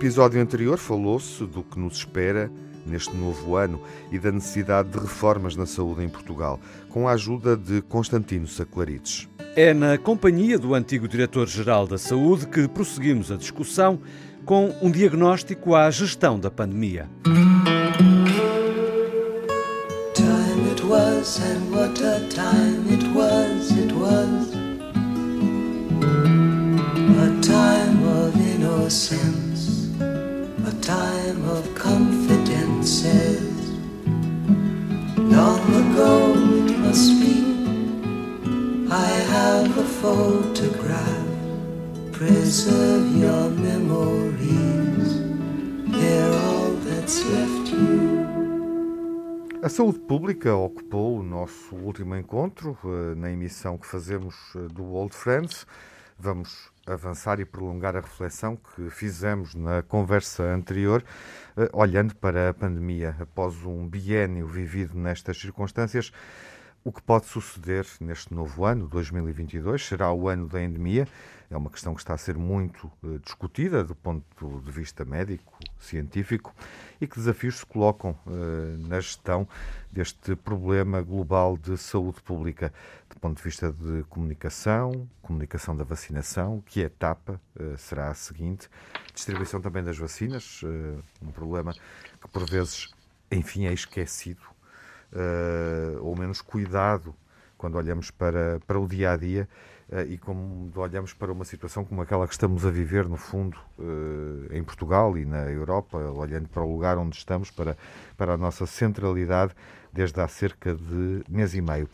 episódio 0.00 0.40
anterior 0.40 0.78
falou-se 0.78 1.44
do 1.44 1.62
que 1.62 1.78
nos 1.78 1.98
espera 1.98 2.50
neste 2.86 3.14
novo 3.14 3.54
ano 3.54 3.78
e 4.10 4.18
da 4.18 4.32
necessidade 4.32 4.88
de 4.88 4.98
reformas 4.98 5.54
na 5.54 5.66
saúde 5.66 6.02
em 6.02 6.08
Portugal, 6.08 6.58
com 6.88 7.06
a 7.06 7.12
ajuda 7.12 7.54
de 7.54 7.82
Constantino 7.82 8.46
Saclarides. 8.46 9.28
É 9.54 9.74
na 9.74 9.98
companhia 9.98 10.58
do 10.58 10.74
antigo 10.74 11.06
Diretor-Geral 11.06 11.86
da 11.86 11.98
Saúde 11.98 12.46
que 12.46 12.66
prosseguimos 12.66 13.30
a 13.30 13.36
discussão 13.36 14.00
com 14.46 14.74
um 14.80 14.90
diagnóstico 14.90 15.74
à 15.74 15.90
gestão 15.90 16.40
da 16.40 16.50
pandemia. 16.50 17.06
Time 20.14 20.70
Long 35.40 35.66
ago 35.84 36.34
it 36.68 36.76
must 36.84 37.12
be, 37.22 37.36
I 38.90 39.08
have 39.34 39.70
a 39.78 39.86
photograph. 40.02 41.28
Preserve 42.12 43.06
your 43.16 43.48
memories, 43.48 45.08
they're 45.96 46.34
all 46.44 46.72
that's 46.84 47.24
left 47.24 47.72
you. 47.72 48.20
A 49.62 49.70
saúde 49.70 50.00
pública 50.00 50.54
ocupou 50.54 51.20
o 51.20 51.22
nosso 51.22 51.74
último 51.74 52.14
encontro 52.16 52.76
eh, 52.84 53.14
na 53.14 53.30
emissão 53.30 53.78
que 53.78 53.86
fazemos 53.86 54.34
eh, 54.54 54.68
do 54.70 54.92
Old 54.92 55.14
Friends. 55.16 55.66
Vamos 56.22 56.70
avançar 56.86 57.40
e 57.40 57.46
prolongar 57.46 57.96
a 57.96 58.00
reflexão 58.00 58.54
que 58.54 58.90
fizemos 58.90 59.54
na 59.54 59.82
conversa 59.82 60.42
anterior, 60.42 61.02
eh, 61.56 61.70
olhando 61.72 62.14
para 62.14 62.50
a 62.50 62.52
pandemia. 62.52 63.16
Após 63.18 63.64
um 63.64 63.88
biênio 63.88 64.46
vivido 64.46 64.98
nestas 64.98 65.40
circunstâncias, 65.40 66.12
o 66.84 66.92
que 66.92 67.02
pode 67.02 67.24
suceder 67.24 67.86
neste 68.00 68.34
novo 68.34 68.66
ano, 68.66 68.86
2022, 68.88 69.84
será 69.84 70.12
o 70.12 70.28
ano 70.28 70.46
da 70.46 70.62
endemia. 70.62 71.06
É 71.50 71.56
uma 71.56 71.68
questão 71.68 71.94
que 71.94 72.00
está 72.00 72.14
a 72.14 72.18
ser 72.18 72.38
muito 72.38 72.90
uh, 73.02 73.18
discutida 73.18 73.82
do 73.82 73.94
ponto 73.94 74.60
de 74.60 74.70
vista 74.70 75.04
médico, 75.04 75.58
científico, 75.78 76.54
e 77.00 77.06
que 77.06 77.16
desafios 77.16 77.58
se 77.58 77.66
colocam 77.66 78.16
uh, 78.26 78.88
na 78.88 79.00
gestão 79.00 79.48
deste 79.90 80.36
problema 80.36 81.02
global 81.02 81.56
de 81.56 81.76
saúde 81.76 82.22
pública, 82.22 82.72
ponto 83.20 83.36
de 83.36 83.42
vista 83.42 83.70
de 83.70 84.02
comunicação, 84.04 85.08
comunicação 85.20 85.76
da 85.76 85.84
vacinação, 85.84 86.62
que 86.64 86.80
etapa 86.80 87.40
uh, 87.58 87.76
será 87.76 88.08
a 88.08 88.14
seguinte, 88.14 88.68
distribuição 89.14 89.60
também 89.60 89.84
das 89.84 89.98
vacinas, 89.98 90.62
um 91.20 91.30
problema 91.30 91.72
que 91.72 92.28
por 92.32 92.48
vezes, 92.48 92.88
enfim, 93.30 93.66
é 93.66 93.72
esquecido 93.72 94.40
uh, 95.12 96.04
ou 96.04 96.16
menos 96.16 96.40
cuidado 96.40 97.14
quando 97.56 97.76
olhamos 97.76 98.10
para, 98.10 98.60
para 98.66 98.78
o 98.78 98.88
dia 98.88 99.12
a 99.12 99.16
dia 99.16 99.48
uh, 99.90 100.00
e 100.08 100.16
quando 100.16 100.78
olhamos 100.78 101.12
para 101.12 101.30
uma 101.30 101.44
situação 101.44 101.84
como 101.84 102.00
aquela 102.00 102.26
que 102.26 102.32
estamos 102.32 102.64
a 102.64 102.70
viver, 102.70 103.08
no 103.08 103.16
fundo, 103.16 103.58
uh, 103.78 104.52
em 104.52 104.62
Portugal 104.62 105.16
e 105.18 105.24
na 105.24 105.50
Europa, 105.50 105.98
olhando 105.98 106.48
para 106.48 106.62
o 106.62 106.72
lugar 106.72 106.96
onde 106.98 107.16
estamos, 107.16 107.50
para, 107.50 107.76
para 108.16 108.34
a 108.34 108.36
nossa 108.36 108.66
centralidade 108.66 109.54
desde 109.92 110.20
há 110.20 110.28
cerca 110.28 110.74
de 110.74 111.22
mês 111.28 111.54
e 111.54 111.60
meio. 111.60 111.88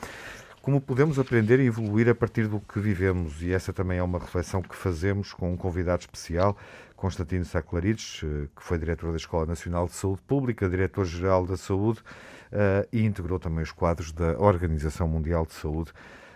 Como 0.66 0.80
podemos 0.80 1.16
aprender 1.16 1.60
e 1.60 1.66
evoluir 1.66 2.08
a 2.08 2.14
partir 2.14 2.48
do 2.48 2.58
que 2.58 2.80
vivemos? 2.80 3.40
E 3.40 3.52
essa 3.52 3.72
também 3.72 3.98
é 3.98 4.02
uma 4.02 4.18
reflexão 4.18 4.60
que 4.60 4.74
fazemos 4.74 5.32
com 5.32 5.52
um 5.52 5.56
convidado 5.56 6.00
especial, 6.00 6.56
Constantino 6.96 7.44
Saclarides, 7.44 8.22
que 8.56 8.64
foi 8.64 8.76
diretor 8.76 9.12
da 9.12 9.16
Escola 9.16 9.46
Nacional 9.46 9.86
de 9.86 9.92
Saúde 9.92 10.22
Pública, 10.22 10.68
diretor-geral 10.68 11.46
da 11.46 11.56
Saúde 11.56 12.00
uh, 12.00 12.84
e 12.92 13.04
integrou 13.04 13.38
também 13.38 13.62
os 13.62 13.70
quadros 13.70 14.10
da 14.10 14.36
Organização 14.40 15.06
Mundial 15.06 15.46
de 15.46 15.52
Saúde, 15.52 15.92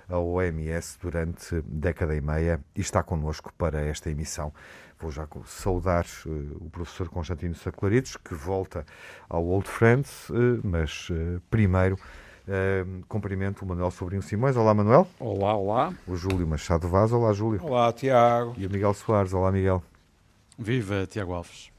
a 0.08 0.16
OMS, 0.16 0.96
durante 1.02 1.60
década 1.62 2.14
e 2.14 2.20
meia 2.20 2.60
e 2.76 2.80
está 2.80 3.02
connosco 3.02 3.52
para 3.58 3.80
esta 3.80 4.12
emissão. 4.12 4.52
Vou 5.00 5.10
já 5.10 5.26
saudar 5.44 6.06
uh, 6.24 6.56
o 6.60 6.70
professor 6.70 7.08
Constantino 7.08 7.56
Saclarides, 7.56 8.16
que 8.16 8.34
volta 8.34 8.86
ao 9.28 9.44
Old 9.44 9.68
Friends, 9.68 10.28
mas 10.62 11.08
primeiro 11.50 11.98
Uh, 12.50 13.04
cumprimento 13.06 13.64
o 13.64 13.68
Manuel 13.68 13.92
Sobrinho 13.92 14.22
Simões. 14.22 14.56
Olá, 14.56 14.74
Manuel. 14.74 15.06
Olá, 15.20 15.54
olá. 15.54 15.94
O 16.04 16.16
Júlio 16.16 16.44
Machado 16.48 16.88
Vaz. 16.88 17.12
Olá, 17.12 17.32
Júlio. 17.32 17.62
Olá, 17.62 17.92
Tiago. 17.92 18.54
E 18.58 18.66
o 18.66 18.70
Miguel 18.70 18.92
Soares. 18.92 19.32
Olá, 19.32 19.52
Miguel. 19.52 19.80
Viva, 20.58 21.06
Tiago 21.06 21.32
Alves. 21.32 21.70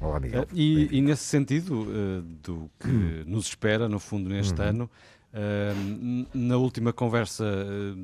Olá, 0.00 0.18
Miguel. 0.18 0.42
Uh, 0.42 0.46
e, 0.52 0.98
e, 0.98 1.00
nesse 1.00 1.22
sentido, 1.22 1.82
uh, 1.82 2.22
do 2.42 2.68
que 2.80 2.88
hum. 2.88 3.22
nos 3.28 3.46
espera, 3.46 3.88
no 3.88 4.00
fundo, 4.00 4.28
neste 4.28 4.60
uhum. 4.60 4.66
ano, 4.66 4.90
uh, 5.32 6.28
na 6.34 6.56
última 6.56 6.92
conversa 6.92 7.44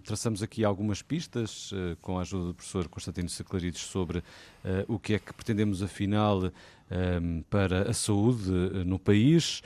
traçamos 0.05 0.41
aqui 0.41 0.65
algumas 0.65 1.03
pistas, 1.03 1.73
com 2.01 2.17
a 2.17 2.21
ajuda 2.21 2.45
do 2.45 2.55
professor 2.55 2.87
Constantino 2.87 3.29
Saclarides, 3.29 3.81
sobre 3.81 4.23
o 4.87 5.01
que 5.01 5.15
é 5.15 5.19
que 5.19 5.33
pretendemos, 5.33 5.83
afinal, 5.83 6.53
para 7.51 7.91
a 7.91 7.93
saúde 7.93 8.49
no 8.87 9.01
país. 9.01 9.65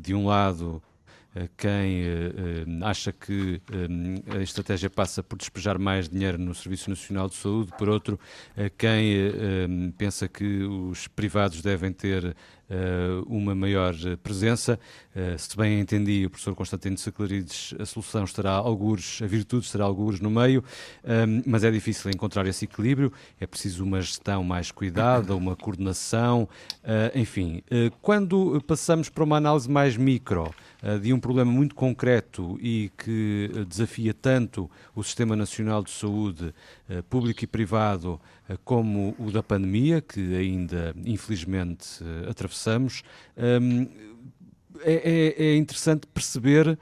de 0.00 0.14
um 0.14 0.24
lado, 0.26 0.82
quem 1.56 2.04
acha 2.82 3.12
que 3.12 3.60
a 4.36 4.42
estratégia 4.42 4.88
passa 4.88 5.22
por 5.22 5.36
despejar 5.36 5.78
mais 5.78 6.08
dinheiro 6.08 6.38
no 6.38 6.54
Serviço 6.54 6.88
Nacional 6.90 7.28
de 7.28 7.34
Saúde, 7.34 7.72
por 7.76 7.88
outro, 7.88 8.18
quem 8.78 9.92
pensa 9.98 10.28
que 10.28 10.62
os 10.62 11.08
privados 11.08 11.60
devem 11.60 11.92
ter 11.92 12.36
uma 13.26 13.54
maior 13.54 13.94
presença. 14.22 14.78
Se 15.36 15.56
bem 15.56 15.80
entendi, 15.80 16.24
o 16.26 16.30
professor 16.30 16.54
Constantino 16.54 16.96
Saclarides, 16.96 17.74
a 17.78 17.84
solução 17.84 18.24
estará 18.24 18.52
algures, 18.52 19.20
a 19.22 19.26
virtude 19.26 19.66
estará 19.66 19.84
algures 19.84 20.20
no 20.20 20.30
meio, 20.30 20.62
mas 21.46 21.64
é 21.64 21.70
difícil 21.70 22.10
encontrar 22.10 22.46
esse 22.46 22.64
equilíbrio, 22.64 23.12
é 23.40 23.46
preciso 23.46 23.84
uma 23.84 24.00
gestão 24.00 24.42
mais 24.44 24.70
cuidada, 24.70 25.34
uma 25.34 25.56
coordenação, 25.56 26.48
enfim. 27.14 27.62
Quando 28.00 28.62
passamos 28.66 29.08
para 29.08 29.24
uma 29.24 29.36
análise 29.36 29.70
mais 29.70 29.96
micro, 29.96 30.44
eh, 30.44 30.52
de 31.00 31.12
um 31.12 31.18
problema 31.18 31.50
muito 31.50 31.74
concreto 31.74 32.58
e 32.60 32.90
que 32.98 33.50
eh, 33.54 33.64
desafia 33.64 34.12
tanto 34.12 34.70
o 34.94 35.02
Sistema 35.02 35.34
Nacional 35.34 35.82
de 35.82 35.90
Saúde, 35.90 36.54
eh, 36.88 37.02
público 37.02 37.42
e 37.42 37.46
privado, 37.46 38.20
como 38.62 39.14
o 39.18 39.30
da 39.30 39.42
pandemia, 39.42 40.02
que 40.02 40.36
ainda 40.36 40.94
infelizmente 41.06 42.04
atravessamos. 42.28 43.02
É, 44.82 44.92
é, 45.38 45.44
é, 45.46 45.56
interessante 45.56 46.06
perceber 46.06 46.78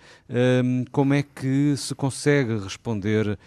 como 0.90 1.14
é 1.14 1.22
que 1.22 1.76
se 1.76 1.94
consegue 1.94 2.58
responder 2.58 3.38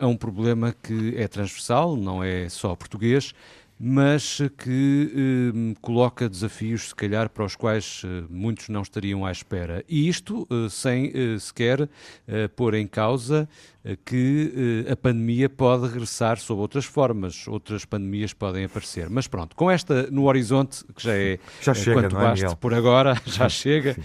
a 0.00 0.06
um 0.08 0.16
problema 0.16 0.74
que 0.82 1.14
é 1.16 1.28
transversal, 1.28 1.94
não 1.96 2.24
é 2.24 2.48
só 2.48 2.74
português, 2.74 3.32
mas 3.78 4.38
que 4.58 5.52
eh, 5.52 5.76
coloca 5.80 6.28
desafios, 6.28 6.88
se 6.88 6.94
calhar, 6.94 7.28
para 7.28 7.44
os 7.44 7.56
quais 7.56 8.02
eh, 8.04 8.24
muitos 8.30 8.68
não 8.68 8.82
estariam 8.82 9.26
à 9.26 9.32
espera. 9.32 9.84
E 9.88 10.08
isto 10.08 10.46
eh, 10.50 10.68
sem 10.70 11.12
eh, 11.12 11.38
sequer 11.38 11.88
eh, 12.26 12.48
pôr 12.48 12.74
em 12.74 12.86
causa 12.86 13.48
eh, 13.84 13.98
que 14.04 14.86
a 14.88 14.94
pandemia 14.94 15.48
pode 15.48 15.88
regressar 15.88 16.38
sob 16.38 16.60
outras 16.60 16.84
formas, 16.84 17.48
outras 17.48 17.84
pandemias 17.84 18.32
podem 18.32 18.64
aparecer. 18.64 19.10
Mas 19.10 19.26
pronto, 19.26 19.56
com 19.56 19.68
esta 19.68 20.08
no 20.08 20.26
horizonte, 20.26 20.84
que 20.94 21.02
já 21.02 21.14
é 21.14 21.38
já 21.60 21.74
chega, 21.74 22.02
quanto 22.02 22.16
é, 22.16 22.20
baste 22.20 22.56
por 22.56 22.72
agora, 22.72 23.20
já 23.26 23.48
chega, 23.48 23.96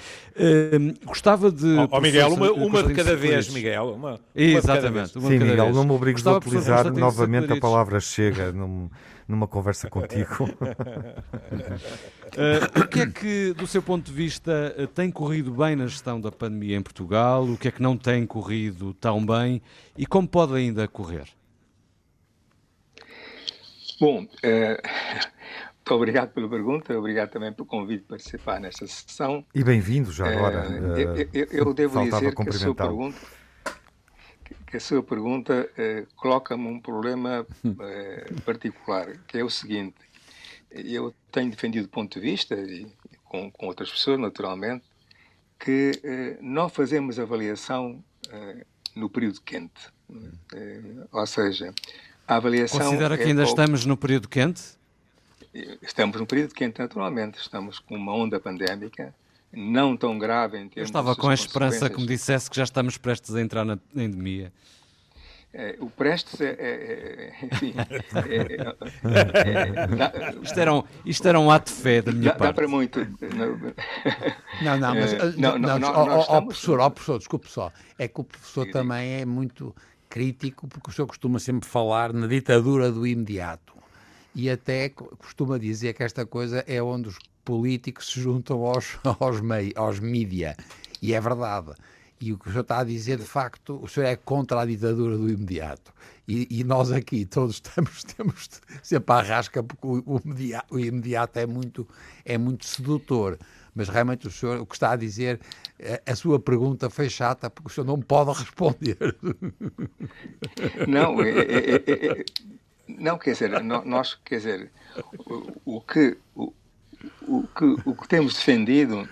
gostava 1.06 1.52
de... 1.52 1.78
Ó 1.78 1.84
oh, 1.84 1.88
oh, 1.92 2.02
Miguel, 2.02 2.34
uma, 2.34 2.52
uma 2.52 2.84
de 2.84 2.94
cada 2.96 3.16
vez, 3.16 3.50
Miguel. 3.50 3.94
Uma, 3.94 4.10
uma 4.10 4.20
Exatamente. 4.34 5.18
Uma 5.18 5.30
Sim, 5.30 5.40
Miguel, 5.40 5.66
vez. 5.66 5.76
não 5.76 5.84
me 5.84 5.92
obrigues 5.92 6.26
a 6.26 6.38
utilizar 6.38 6.92
novamente 6.92 7.54
a 7.54 7.60
palavra 7.60 8.00
chega. 8.00 8.52
Não 8.52 8.90
numa 9.30 9.48
conversa 9.48 9.88
contigo. 9.88 10.46
uh, 10.46 10.50
o 12.82 12.88
que 12.88 13.02
é 13.02 13.06
que, 13.06 13.54
do 13.54 13.68
seu 13.68 13.84
ponto 13.84 14.06
de 14.06 14.12
vista, 14.12 14.74
eh, 14.76 14.88
tem 14.88 15.12
corrido 15.12 15.52
bem 15.52 15.76
na 15.76 15.86
gestão 15.86 16.20
da 16.20 16.32
pandemia 16.32 16.76
em 16.76 16.82
Portugal? 16.82 17.44
O 17.44 17.56
que 17.56 17.68
é 17.68 17.72
que 17.72 17.82
não 17.82 17.96
tem 17.96 18.26
corrido 18.26 18.92
tão 18.96 19.24
bem? 19.24 19.62
E 19.96 20.08
como 20.08 20.28
pode 20.28 20.56
ainda 20.56 20.88
correr? 20.88 21.28
Bom, 24.02 24.24
uh, 24.24 24.28
muito 25.76 25.92
obrigado 25.94 26.32
pela 26.34 26.50
pergunta, 26.50 26.98
obrigado 26.98 27.30
também 27.30 27.54
pelo 27.54 27.68
convite 27.68 28.06
para 28.06 28.18
participar 28.18 28.60
nesta 28.60 28.88
sessão. 28.88 29.46
E 29.54 29.64
bem-vindo 29.64 30.12
já 30.12 30.28
agora. 30.28 30.68
Uh, 30.68 30.98
eu, 30.98 31.30
eu, 31.34 31.48
eu, 31.52 31.74
devo 31.74 32.04
dizer 32.04 32.34
que 32.34 32.50
a 32.50 32.54
sua 32.54 32.74
pergunta 32.74 33.39
que 34.70 34.78
a 34.78 34.80
sua 34.80 35.02
pergunta 35.02 35.68
eh, 35.76 36.06
coloca-me 36.16 36.68
um 36.68 36.80
problema 36.80 37.46
eh, 37.82 38.34
particular, 38.46 39.18
que 39.28 39.40
é 39.40 39.44
o 39.44 39.50
seguinte: 39.50 39.98
eu 40.72 41.14
tenho 41.32 41.50
defendido 41.50 41.86
o 41.86 41.90
ponto 41.90 42.20
de 42.20 42.20
vista, 42.20 42.56
e 42.56 42.88
com, 43.26 43.50
com 43.52 43.66
outras 43.66 43.90
pessoas, 43.90 44.20
naturalmente, 44.20 44.86
que 45.60 45.92
eh, 46.04 46.38
não 46.42 46.70
fazemos 46.70 47.20
avaliação 47.20 48.04
eh, 48.30 48.66
no 48.96 49.10
período 49.10 49.42
quente. 49.42 49.92
Eh, 50.54 51.08
ou 51.12 51.26
seja, 51.26 51.74
a 52.28 52.36
avaliação. 52.36 52.80
Considera 52.80 53.18
que 53.18 53.24
é 53.24 53.28
ainda 53.28 53.44
estamos 53.44 53.86
no 53.86 53.98
período 53.98 54.28
quente? 54.28 54.78
estamos 55.82 56.16
num 56.20 56.28
período 56.28 56.54
quente, 56.54 56.80
naturalmente. 56.80 57.40
Estamos 57.40 57.80
com 57.80 57.96
uma 57.96 58.14
onda 58.14 58.40
pandémica 58.40 59.14
não 59.52 59.98
tão 59.98 60.18
grave 60.18 60.58
em 60.58 60.68
termos 60.68 60.78
Eu 60.78 60.84
estava 60.84 61.16
com 61.16 61.30
a 61.30 61.34
esperança 61.34 61.90
que 61.90 62.00
me 62.00 62.08
dissesse 62.08 62.50
que 62.50 62.56
já 62.56 62.64
estamos 62.64 62.98
prestes 62.98 63.34
a 63.36 63.42
entrar 63.42 63.66
na 63.66 63.80
endemia. 63.96 64.52
É, 65.52 65.76
o 65.80 65.90
Prestes 65.90 66.40
é, 66.42 66.50
é, 66.60 67.34
é 67.42 67.46
enfim, 67.46 67.74
isto, 70.44 70.60
era 70.60 70.72
um, 70.72 70.84
isto 71.04 71.28
era 71.28 71.40
um 71.40 71.50
ato 71.50 71.74
de 71.74 71.82
fé 71.82 72.04
da 72.04 72.12
minha 72.12 72.32
dá, 72.32 72.36
parte. 72.38 72.52
Dá 72.52 72.54
para 72.54 72.68
muito. 72.68 73.00
Não, 74.62 74.78
não, 74.78 74.94
mas 74.94 75.36
não, 75.36 75.58
não, 75.58 75.80
não, 75.80 76.20
estamos... 76.20 76.46
professor, 76.46 76.92
professor, 76.92 77.18
desculpe 77.18 77.50
só, 77.50 77.72
é 77.98 78.08
que 78.08 78.22
o 78.22 78.24
professor 78.24 78.66
sim, 78.66 78.72
também 78.72 79.22
é 79.22 79.26
muito 79.26 79.76
crítico 80.08 80.68
porque 80.68 80.92
o 80.92 80.94
senhor 80.94 81.08
costuma 81.08 81.40
sempre 81.40 81.68
falar 81.68 82.14
na 82.14 82.28
ditadura 82.28 82.92
do 82.92 83.08
imediato 83.08 83.74
e 84.36 84.52
até 84.52 84.90
costuma 84.90 85.58
dizer 85.58 85.94
que 85.94 86.04
esta 86.04 86.28
coisa 86.28 86.64
é 86.68 86.80
onde 86.82 87.10
os 87.10 87.18
políticos 87.50 88.12
se 88.12 88.22
juntam 88.22 88.64
aos, 88.64 89.00
aos, 89.20 89.42
mei, 89.42 89.74
aos 89.76 90.00
mídia 90.00 90.56
e 91.02 91.16
é 91.16 91.20
verdade. 91.20 91.72
E 92.22 92.32
o 92.32 92.38
que 92.38 92.48
o 92.48 92.52
senhor 92.52 92.62
está 92.62 92.80
a 92.80 92.84
dizer, 92.84 93.18
de 93.18 93.26
facto, 93.26 93.80
o 93.82 93.88
senhor 93.88 94.06
é 94.06 94.16
contra 94.16 94.62
a 94.62 94.66
ditadura 94.66 95.18
do 95.18 95.28
imediato. 95.28 95.92
E, 96.28 96.48
e 96.52 96.64
nós 96.64 96.92
aqui 96.92 97.26
todos 97.26 97.56
estamos, 97.56 98.04
temos 98.16 98.50
sempre 98.84 99.16
à 99.16 99.22
rasca, 99.22 99.64
porque 99.64 99.88
o, 99.88 100.22
o, 100.70 100.80
imediato, 100.80 101.40
é 101.40 101.48
muito, 101.48 101.88
é 102.24 102.38
muito 102.38 102.68
sedutor. 102.68 103.40
Mas 103.74 103.90
realmente 103.90 104.28
o 104.28 104.32
senhor, 104.32 104.60
o 104.60 104.66
que 104.68 104.76
está 104.76 104.92
a 104.92 104.96
dizer, 104.96 105.40
a, 105.82 106.12
a 106.12 106.16
sua 106.16 106.40
pergunta 106.40 106.88
foi 106.88 107.10
chata, 107.10 107.50
porque 107.50 107.72
o 107.72 107.74
senhor 107.74 107.88
não 107.88 108.00
pode 108.00 108.32
responder. 108.38 109.16
Não, 110.88 111.20
é, 111.20 111.30
é, 111.32 111.76
é 111.88 112.26
não 112.88 113.18
quer 113.18 113.34
dizer, 113.34 113.64
nós, 113.64 114.20
quer 114.26 114.38
dizer, 114.38 114.72
o, 115.66 115.78
o 115.78 115.82
que, 115.82 116.18
o, 116.36 116.52
o, 117.22 117.48
que, 117.48 117.66
o 117.86 117.96
que 117.96 118.08
temos 118.08 118.34
defendido 118.36 119.08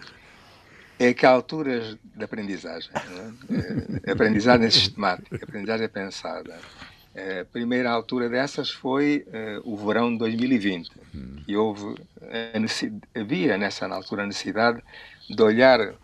é 1.00 1.14
que 1.14 1.26
há 1.26 1.30
alturas 1.30 1.98
de 2.16 2.24
aprendizagem. 2.24 2.90
É? 4.06 4.12
aprendizagem 4.12 4.70
sistemática, 4.70 5.44
aprendizagem 5.44 5.88
pensada. 5.88 6.60
A 7.16 7.46
primeira 7.46 7.90
altura 7.90 8.30
dessas 8.30 8.70
foi 8.70 9.26
o 9.64 9.76
verão 9.76 10.12
de 10.12 10.20
2020. 10.20 10.92
E 11.48 11.56
houve, 11.56 11.96
havia 13.16 13.58
nessa 13.58 13.88
altura 13.88 14.24
a 14.24 14.28
necessidade 14.28 14.84
de 15.28 15.42
olhar 15.42 15.96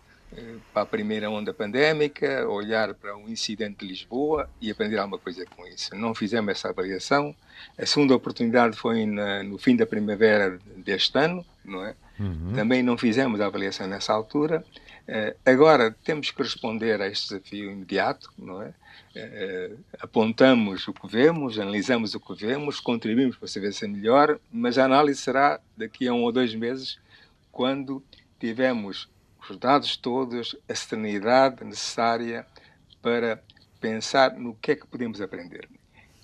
para 0.72 0.82
a 0.82 0.86
primeira 0.86 1.30
onda 1.30 1.52
pandémica, 1.52 2.48
olhar 2.48 2.94
para 2.94 3.16
o 3.16 3.28
incidente 3.28 3.78
de 3.80 3.86
Lisboa 3.86 4.48
e 4.60 4.70
aprender 4.70 4.98
alguma 4.98 5.18
coisa 5.18 5.44
com 5.46 5.66
isso. 5.66 5.94
Não 5.94 6.14
fizemos 6.14 6.50
essa 6.50 6.68
avaliação. 6.68 7.34
A 7.78 7.86
segunda 7.86 8.14
oportunidade 8.14 8.76
foi 8.76 9.06
na, 9.06 9.42
no 9.42 9.58
fim 9.58 9.76
da 9.76 9.86
primavera 9.86 10.58
deste 10.76 11.16
ano, 11.18 11.44
não 11.64 11.84
é? 11.84 11.94
Uhum. 12.18 12.52
Também 12.54 12.82
não 12.82 12.96
fizemos 12.96 13.40
a 13.40 13.46
avaliação 13.46 13.86
nessa 13.86 14.12
altura. 14.12 14.64
Uh, 15.06 15.36
agora 15.44 15.94
temos 16.04 16.30
que 16.30 16.42
responder 16.42 17.00
a 17.00 17.06
este 17.06 17.28
desafio 17.28 17.70
imediato, 17.70 18.32
não 18.38 18.62
é? 18.62 18.72
Uh, 19.14 19.78
apontamos 20.00 20.88
o 20.88 20.92
que 20.92 21.06
vemos, 21.06 21.58
analisamos 21.58 22.14
o 22.14 22.20
que 22.20 22.34
vemos, 22.34 22.80
contribuímos 22.80 23.36
para 23.36 23.48
saber 23.48 23.72
se 23.72 23.84
é 23.84 23.88
melhor, 23.88 24.38
mas 24.50 24.78
a 24.78 24.84
análise 24.84 25.20
será 25.20 25.60
daqui 25.76 26.08
a 26.08 26.12
um 26.12 26.22
ou 26.22 26.32
dois 26.32 26.54
meses, 26.54 26.98
quando 27.52 28.02
tivermos 28.40 29.08
os 29.52 29.58
dados 29.58 29.96
todos, 29.96 30.56
a 30.68 30.74
serenidade 30.74 31.64
necessária 31.64 32.46
para 33.02 33.42
pensar 33.80 34.32
no 34.38 34.54
que 34.54 34.72
é 34.72 34.76
que 34.76 34.86
podemos 34.86 35.20
aprender. 35.20 35.68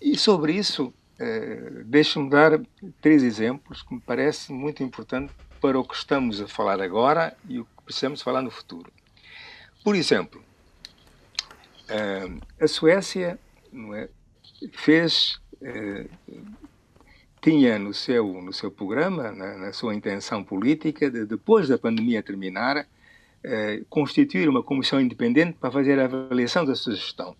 E 0.01 0.17
sobre 0.17 0.55
isso, 0.55 0.87
uh, 0.87 1.85
deixe-me 1.85 2.31
dar 2.31 2.61
três 3.01 3.23
exemplos 3.23 3.83
que 3.83 3.95
me 3.95 4.01
parecem 4.01 4.57
muito 4.57 4.83
importantes 4.83 5.35
para 5.61 5.79
o 5.79 5.85
que 5.85 5.95
estamos 5.95 6.41
a 6.41 6.49
falar 6.49 6.81
agora 6.81 7.37
e 7.47 7.59
o 7.59 7.65
que 7.65 7.85
precisamos 7.85 8.23
falar 8.23 8.41
no 8.41 8.51
futuro. 8.51 8.91
Por 9.85 9.95
exemplo, 9.95 10.43
eh, 11.89 12.31
a 12.61 12.69
Suécia 12.69 13.39
é, 13.95 14.09
fez 14.73 15.41
eh, 15.61 16.07
tinha 17.41 17.79
no 17.79 17.93
seu 17.93 18.41
no 18.43 18.53
seu 18.53 18.71
programa 18.71 19.33
na, 19.33 19.57
na, 19.57 19.73
sua 19.73 19.95
intenção 19.95 20.45
política 20.45 21.11
de 21.11 21.25
depois 21.25 21.69
da 21.69 21.79
pandemia 21.79 22.23
terminar 22.23 22.87
eh, 23.45 23.83
constituir 23.89 24.49
uma 24.49 24.63
comissão 24.63 25.01
independente 25.01 25.57
para 25.59 25.71
fazer 25.71 25.99
a 25.99 26.05
avaliação 26.05 26.65
da 26.65 26.75
sua 26.75 26.95
gestão. 26.95 27.37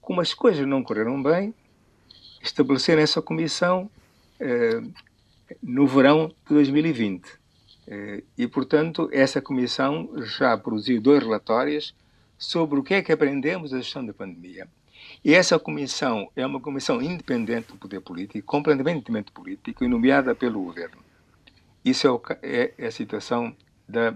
Como 0.00 0.20
as 0.20 0.34
coisas 0.34 0.66
não 0.66 0.82
correram 0.82 1.22
bem, 1.22 1.54
estabelecer 2.42 2.98
essa 2.98 3.22
comissão 3.22 3.90
no 5.62 5.86
verão 5.86 6.28
de 6.28 6.54
2020. 6.54 7.44
Eh, 7.86 8.22
e, 8.36 8.46
portanto, 8.46 9.08
essa 9.12 9.40
comissão 9.40 10.10
já 10.22 10.56
produziu 10.56 11.00
dois 11.00 11.22
relatórios 11.22 11.94
sobre 12.38 12.78
o 12.78 12.82
que 12.82 12.94
é 12.94 13.02
que 13.02 13.12
aprendemos 13.12 13.70
da 13.70 13.78
gestão 13.78 14.04
da 14.04 14.12
pandemia. 14.12 14.66
E 15.24 15.34
essa 15.34 15.58
comissão 15.58 16.30
é 16.34 16.46
uma 16.46 16.60
comissão 16.60 17.00
independente 17.00 17.68
do 17.68 17.76
poder 17.76 18.00
político, 18.00 18.46
completamente 18.46 19.30
político 19.32 19.84
e 19.84 19.88
nomeada 19.88 20.34
pelo 20.34 20.62
governo. 20.62 21.02
Isso 21.84 22.20
é, 22.42 22.72
é, 22.78 22.86
a 22.86 22.90
situação 22.90 23.54
da, 23.86 24.08
eh, 24.08 24.14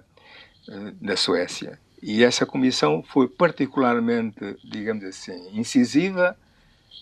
da 1.01 1.17
Suécia. 1.17 1.79
E 2.03 2.23
essa 2.23 2.47
comissão 2.47 3.03
foi 3.03 3.29
particularmente, 3.29 4.57
digamos 4.65 5.05
assim, 5.05 5.51
incisiva 5.53 6.37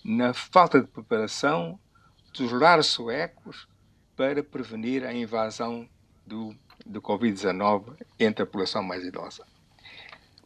na 0.03 0.33
falta 0.33 0.81
de 0.81 0.87
preparação 0.87 1.79
dos 2.33 2.51
lares 2.51 2.87
suecos 2.87 3.67
para 4.15 4.43
prevenir 4.43 5.03
a 5.03 5.13
invasão 5.13 5.87
do, 6.25 6.55
do 6.85 7.01
Covid-19 7.01 7.93
entre 8.19 8.43
a 8.43 8.45
população 8.45 8.81
mais 8.81 9.03
idosa. 9.03 9.45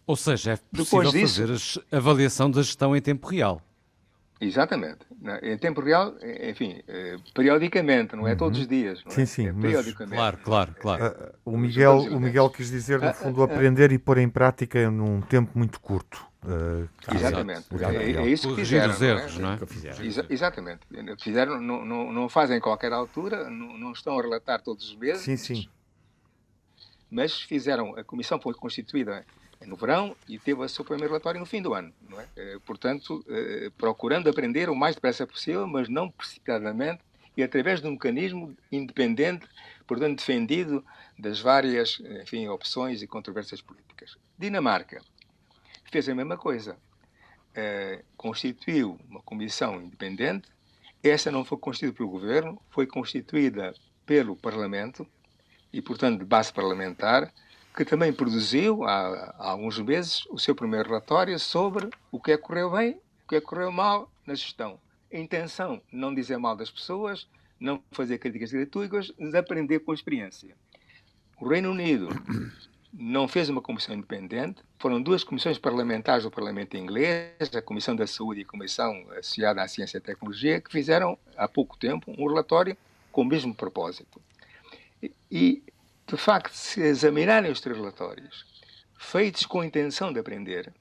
Ou 0.06 0.16
seja, 0.16 0.54
é 0.54 0.58
possível 0.76 1.12
disso, 1.12 1.42
fazer 1.42 1.86
a 1.92 1.98
avaliação 1.98 2.52
da 2.52 2.62
gestão 2.62 2.96
em 2.96 3.02
tempo 3.02 3.28
real. 3.28 3.62
Exatamente. 4.42 5.06
Em 5.44 5.56
tempo 5.60 5.82
real, 5.82 6.16
enfim, 6.50 6.82
eh, 6.88 7.16
periodicamente, 7.32 8.16
não 8.16 8.28
é 8.28 8.36
todos 8.36 8.60
os 8.60 8.68
dias. 8.68 9.04
sim, 9.08 9.22
é? 9.22 9.26
sim. 9.26 9.48
É 9.48 9.54
periodicamente. 9.54 10.16
Claro, 10.16 10.38
claro, 10.44 10.76
claro. 10.80 11.06
Uh, 11.06 11.54
o, 11.54 11.58
Miguel, 11.58 11.98
o 12.12 12.20
Miguel 12.20 12.50
quis 12.50 12.72
dizer, 12.72 13.00
no 13.00 13.14
fundo, 13.14 13.44
aprender 13.44 13.92
e 13.92 14.00
pôr 14.00 14.18
em 14.18 14.28
prática 14.28 14.90
num 14.90 15.22
tempo 15.22 15.52
muito 15.54 15.80
curto. 15.80 16.26
Uh, 16.44 16.90
exatamente. 17.14 17.68
É, 17.72 18.14
é, 18.14 18.28
isso 18.28 18.50
que 18.50 18.62
fizeram. 18.62 18.92
os 18.92 19.02
erros, 19.02 19.38
não 19.38 19.52
é? 19.52 19.60
Não 19.60 20.02
é? 20.02 20.06
Exa 20.08 20.26
exatamente. 20.28 20.80
Fizeram, 21.20 21.62
não, 21.62 21.86
não, 21.86 22.12
não 22.12 22.28
fazem 22.28 22.58
em 22.58 22.62
qualquer 22.62 22.92
altura, 22.92 23.48
não, 23.48 23.78
não 23.78 23.92
estão 23.92 24.18
a 24.18 24.22
relatar 24.24 24.60
todos 24.64 24.90
os 24.90 24.96
meses. 24.96 25.22
Sim, 25.22 25.38
sim. 25.38 25.70
Mas 27.12 27.40
fizeram, 27.40 27.96
a 27.96 28.04
comissão 28.04 28.42
foi 28.42 28.56
constituída 28.56 29.24
no 29.66 29.76
verão 29.76 30.16
e 30.28 30.38
teve 30.40 30.62
o 30.62 30.68
seu 30.70 30.84
primeiro 30.84 31.14
relatório 31.14 31.40
no 31.40 31.46
fim 31.46 31.62
do 31.62 31.74
ano. 31.74 31.94
É? 32.18 32.28
Eh, 32.36 32.60
portanto, 32.66 33.24
eh, 33.30 33.72
procurando 33.78 34.30
aprender 34.30 34.70
o 34.70 34.76
mais 34.76 34.96
depressa 34.96 35.26
possível, 35.28 35.68
mas 35.68 35.88
não 35.88 36.10
precipitadamente 36.10 37.02
e 37.36 37.44
através 37.44 37.82
de 37.82 37.88
um 37.88 37.92
mecanismo 37.92 38.56
independente, 38.72 39.48
portanto, 39.88 40.18
defendido 40.18 40.84
das 41.18 41.40
várias 41.40 42.02
enfim, 42.22 42.48
opções 42.48 43.02
e 43.02 43.08
controvérsias 43.08 43.62
políticas. 43.62 44.18
Dinamarca 44.38 45.02
fez 45.92 46.08
a 46.10 46.16
mesma 46.16 46.38
coisa. 46.38 46.78
Uh, 47.52 48.04
constituiu 48.16 48.98
uma 49.10 49.22
comissão 49.22 49.82
independente. 49.82 50.48
Essa 51.04 51.30
não 51.32 51.44
foi 51.44 51.58
constituída 51.58 51.98
pelo 51.98 52.10
governo, 52.10 52.62
foi 52.70 52.88
constituída 52.88 53.74
pelo 54.06 54.36
Parlamento 54.36 55.06
e, 55.74 55.82
portanto, 55.82 56.20
de 56.20 56.26
base 56.26 56.52
parlamentar, 56.52 57.32
que 57.76 57.86
também 57.86 58.12
produziu 58.12 58.84
há, 58.84 59.34
há 59.38 59.50
alguns 59.50 59.80
meses 59.80 60.26
o 60.30 60.38
seu 60.38 60.54
primeiro 60.54 60.90
relatório 60.90 61.40
sobre 61.40 61.90
o 62.12 62.20
que 62.20 62.32
é 62.32 62.38
correu 62.38 62.72
bem, 62.72 63.00
o 63.26 63.30
que 63.30 63.36
é 63.36 63.42
correu 63.42 63.72
mal 63.72 64.12
na 64.26 64.36
gestão. 64.36 64.80
A 65.12 65.18
intenção, 65.18 65.82
não 65.92 66.14
dizer 66.14 66.38
mal 66.38 66.56
das 66.56 66.70
pessoas, 66.70 67.28
não 67.60 67.82
fazer 67.92 68.18
críticas 68.18 68.52
gratuitas, 68.52 69.12
mas 69.20 69.36
aprender 69.36 69.80
com 69.80 69.92
a 69.92 69.96
experiência. 69.96 70.56
O 71.40 71.48
Reino 71.48 71.72
Unido 71.72 72.10
não 72.94 73.28
fez 73.28 73.50
uma 73.50 73.62
comissão 73.62 73.96
independente, 73.96 74.62
foram 74.78 75.02
duas 75.02 75.24
comissões 75.24 75.58
parlamentares 75.58 76.24
do 76.24 76.32
Parlamento 76.32 76.76
inglês, 76.76 77.54
a 77.56 77.62
Comissão 77.62 77.96
da 77.96 78.06
Saúde 78.06 78.42
e 78.42 78.44
a 78.44 78.48
Comissão 78.48 79.06
Associada 79.12 79.62
à 79.62 79.68
Ciência 79.68 79.98
e 79.98 80.02
Tecnologia, 80.02 80.60
que 80.60 80.72
fizeram 80.72 81.18
há 81.38 81.48
pouco 81.48 81.78
tempo 81.78 82.14
um 82.18 82.28
relatório 82.28 82.76
com 83.12 83.22
o 83.22 83.26
mesmo 83.26 83.56
propósito. 83.56 84.22
E, 85.32 85.64
de 86.12 86.18
facto, 86.18 86.54
se 86.54 86.82
examinarem 86.82 87.50
os 87.50 87.62
três 87.62 87.78
relatórios, 87.78 88.46
feitos 89.00 89.46
com 89.46 89.62
a 89.62 89.66
intenção 89.66 90.12
de 90.12 90.20
aprender 90.20 90.74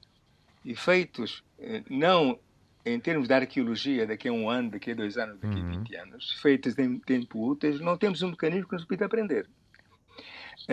e 0.65 0.75
feitos 0.75 1.45
eh, 1.59 1.83
não 1.89 2.37
em 2.85 2.99
termos 2.99 3.29
de 3.29 3.35
arqueologia 3.35 4.07
daqui 4.07 4.27
a 4.27 4.33
um 4.33 4.51
ano, 4.51 4.71
daqui 4.71 4.91
a 4.91 4.95
dois 4.95 5.17
anos, 5.17 5.39
daqui 5.39 5.55
a 5.55 5.63
uhum. 5.63 5.79
20 5.85 5.97
anos, 5.97 6.33
feitos 6.43 6.77
em 6.79 6.99
tempo 6.99 7.49
úteis, 7.49 7.79
não 7.79 7.97
temos 7.97 8.23
um 8.23 8.31
mecanismo 8.31 8.67
que 8.67 8.75
nos 8.75 8.85
permita 8.85 9.05
aprender. 9.05 9.49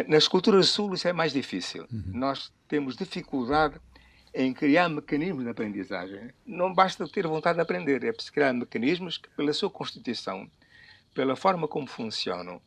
Nas 0.07 0.27
culturas 0.27 0.69
sul 0.69 0.93
isso 0.95 1.07
é 1.07 1.13
mais 1.13 1.31
difícil. 1.31 1.85
Uhum. 1.91 2.03
Nós 2.13 2.51
temos 2.67 2.95
dificuldade 2.95 3.79
em 4.33 4.53
criar 4.53 4.89
mecanismos 4.89 5.43
de 5.43 5.49
aprendizagem. 5.51 6.31
Não 6.45 6.73
basta 6.73 7.07
ter 7.07 7.27
vontade 7.27 7.57
de 7.57 7.61
aprender, 7.61 8.03
é 8.03 8.11
preciso 8.11 8.33
criar 8.33 8.53
mecanismos 8.53 9.17
que, 9.17 9.29
pela 9.29 9.53
sua 9.53 9.69
constituição, 9.69 10.49
pela 11.13 11.35
forma 11.35 11.67
como 11.67 11.87
funcionam, 11.87 12.61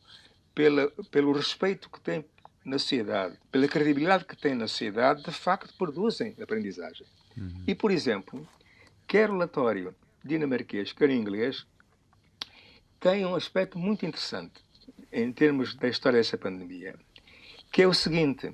pela, 0.54 0.90
pelo 1.10 1.32
respeito 1.32 1.88
que 1.90 2.00
têm 2.00 2.24
na 2.64 2.78
sociedade, 2.78 3.38
pela 3.50 3.66
credibilidade 3.66 4.24
que 4.24 4.36
têm 4.36 4.54
na 4.54 4.68
sociedade, 4.68 5.22
de 5.22 5.32
facto 5.32 5.74
produzem 5.76 6.34
aprendizagem. 6.40 7.06
Uhum. 7.36 7.64
E, 7.66 7.74
por 7.74 7.90
exemplo, 7.90 8.46
quer 9.06 9.30
o 9.30 9.32
relatório 9.32 9.94
dinamarquês, 10.24 10.92
quer 10.92 11.10
inglês, 11.10 11.66
tem 12.98 13.24
um 13.24 13.34
aspecto 13.34 13.78
muito 13.78 14.04
interessante 14.04 14.62
em 15.10 15.32
termos 15.32 15.74
da 15.74 15.88
história 15.88 16.18
dessa 16.18 16.36
pandemia, 16.36 16.94
que 17.72 17.82
é 17.82 17.86
o 17.86 17.94
seguinte: 17.94 18.52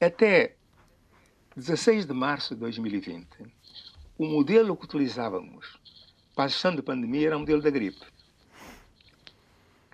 até 0.00 0.56
16 1.56 2.06
de 2.06 2.12
março 2.12 2.54
de 2.54 2.60
2020, 2.60 3.26
o 4.18 4.26
modelo 4.26 4.76
que 4.76 4.84
utilizávamos 4.84 5.78
para 6.34 6.44
a 6.44 6.48
gestão 6.48 6.74
da 6.74 6.82
pandemia 6.82 7.28
era 7.28 7.36
o 7.36 7.40
modelo 7.40 7.62
da 7.62 7.70
gripe, 7.70 8.04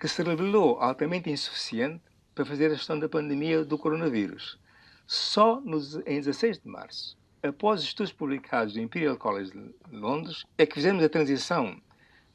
que 0.01 0.07
se 0.07 0.23
revelou 0.23 0.79
altamente 0.79 1.29
insuficiente 1.29 2.01
para 2.33 2.43
fazer 2.43 2.71
a 2.71 2.73
gestão 2.73 2.97
da 2.97 3.07
pandemia 3.07 3.63
do 3.63 3.77
coronavírus. 3.77 4.57
Só 5.05 5.61
nos, 5.61 5.93
em 6.07 6.19
16 6.19 6.57
de 6.57 6.67
março, 6.67 7.15
após 7.43 7.81
os 7.81 7.85
estudos 7.85 8.11
publicados 8.11 8.73
do 8.73 8.79
Imperial 8.79 9.15
College 9.15 9.51
de 9.51 9.95
Londres, 9.95 10.43
é 10.57 10.65
que 10.65 10.73
fizemos 10.73 11.03
a 11.03 11.09
transição 11.09 11.79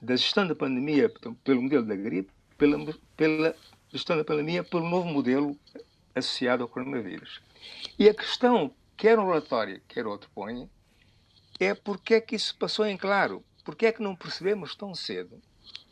da 0.01 0.15
gestão 0.15 0.47
da 0.47 0.55
pandemia 0.55 1.13
pelo 1.43 1.61
modelo 1.61 1.85
da 1.85 1.97
gripe 1.97 2.31
pela, 2.57 2.95
pela 3.17 3.57
gestão 3.89 4.17
da 4.17 4.25
pandemia 4.25 4.63
pelo 4.63 4.89
novo 4.89 5.09
modelo 5.09 5.59
associado 6.15 6.63
ao 6.63 6.69
coronavírus. 6.69 7.43
E 7.99 8.09
a 8.09 8.15
questão, 8.15 8.73
quer 8.97 9.19
um 9.19 9.27
relatório, 9.27 9.83
quer 9.89 10.07
outro 10.07 10.31
põe, 10.33 10.71
é 11.59 11.75
porque 11.75 12.15
é 12.15 12.21
que 12.21 12.37
isso 12.37 12.57
passou 12.57 12.87
em 12.87 12.97
claro. 12.97 13.43
Porque 13.65 13.87
é 13.87 13.93
que 13.93 14.05
não 14.05 14.15
percebemos 14.15 14.77
tão 14.77 14.95
cedo? 14.95 15.43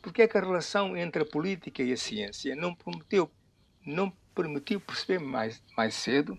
Porque 0.05 0.21
é 0.21 0.27
que 0.27 0.37
a 0.37 0.41
relação 0.41 0.95
entre 0.95 1.23
a 1.23 1.25
política 1.25 1.81
e 1.81 1.91
a 1.91 1.97
ciência 1.97 2.55
não 2.55 2.75
permitiu, 2.75 3.27
não 3.83 4.13
permitiu 4.35 4.79
perceber 4.79 5.17
mais, 5.17 5.63
mais 5.75 5.95
cedo 5.95 6.37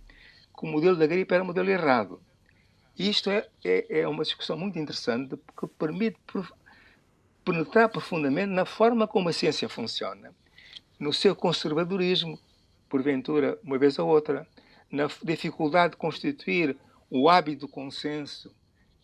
que 0.57 0.65
o 0.65 0.69
modelo 0.69 0.97
da 0.97 1.05
gripe 1.05 1.35
era 1.35 1.43
o 1.43 1.47
modelo 1.47 1.69
errado? 1.69 2.23
E 2.97 3.11
isto 3.11 3.29
é, 3.29 3.49
é, 3.65 4.03
é 4.03 4.09
uma 4.09 4.23
discussão 4.23 4.57
muito 4.57 4.79
interessante 4.79 5.37
porque 5.37 5.67
permite 5.77 6.17
penetrar 7.45 7.89
profundamente 7.89 8.53
na 8.53 8.65
forma 8.65 9.05
como 9.09 9.31
a 9.31 9.33
ciência 9.33 9.69
funciona, 9.69 10.33
no 10.97 11.13
seu 11.13 11.35
conservadorismo, 11.35 12.39
porventura, 12.89 13.59
uma 13.65 13.79
vez 13.79 13.99
ou 13.99 14.09
outra, 14.09 14.47
na 14.89 15.09
dificuldade 15.25 15.95
de 15.95 15.97
constituir 15.97 16.77
o 17.11 17.29
hábito 17.29 17.67
do 17.67 17.69
consenso 17.69 18.55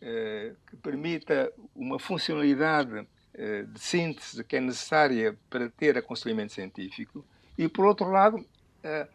eh, 0.01 0.55
que 0.71 0.77
permita 0.77 1.53
uma 1.75 1.99
funcionalidade 1.99 3.05
de 3.35 3.81
síntese 3.81 4.45
que 4.45 4.57
é 4.57 4.61
necessária 4.61 5.37
para 5.49 5.69
ter 5.71 5.97
aconselhamento 5.97 6.53
científico, 6.53 7.25
e, 7.57 7.69
por 7.69 7.87
outro 7.87 8.11
lado, 8.11 8.45
a 8.85 9.07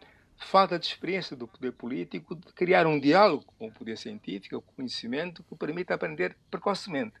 falta 0.46 0.78
de 0.78 0.86
experiência 0.86 1.36
do 1.36 1.46
poder 1.46 1.72
político 1.72 2.34
de 2.34 2.52
criar 2.52 2.86
um 2.86 2.98
diálogo 2.98 3.44
com 3.58 3.68
o 3.68 3.72
poder 3.72 3.96
científico, 3.98 4.60
com 4.60 4.72
o 4.72 4.76
conhecimento, 4.76 5.42
que 5.42 5.54
permita 5.56 5.94
aprender 5.94 6.36
precocemente. 6.50 7.14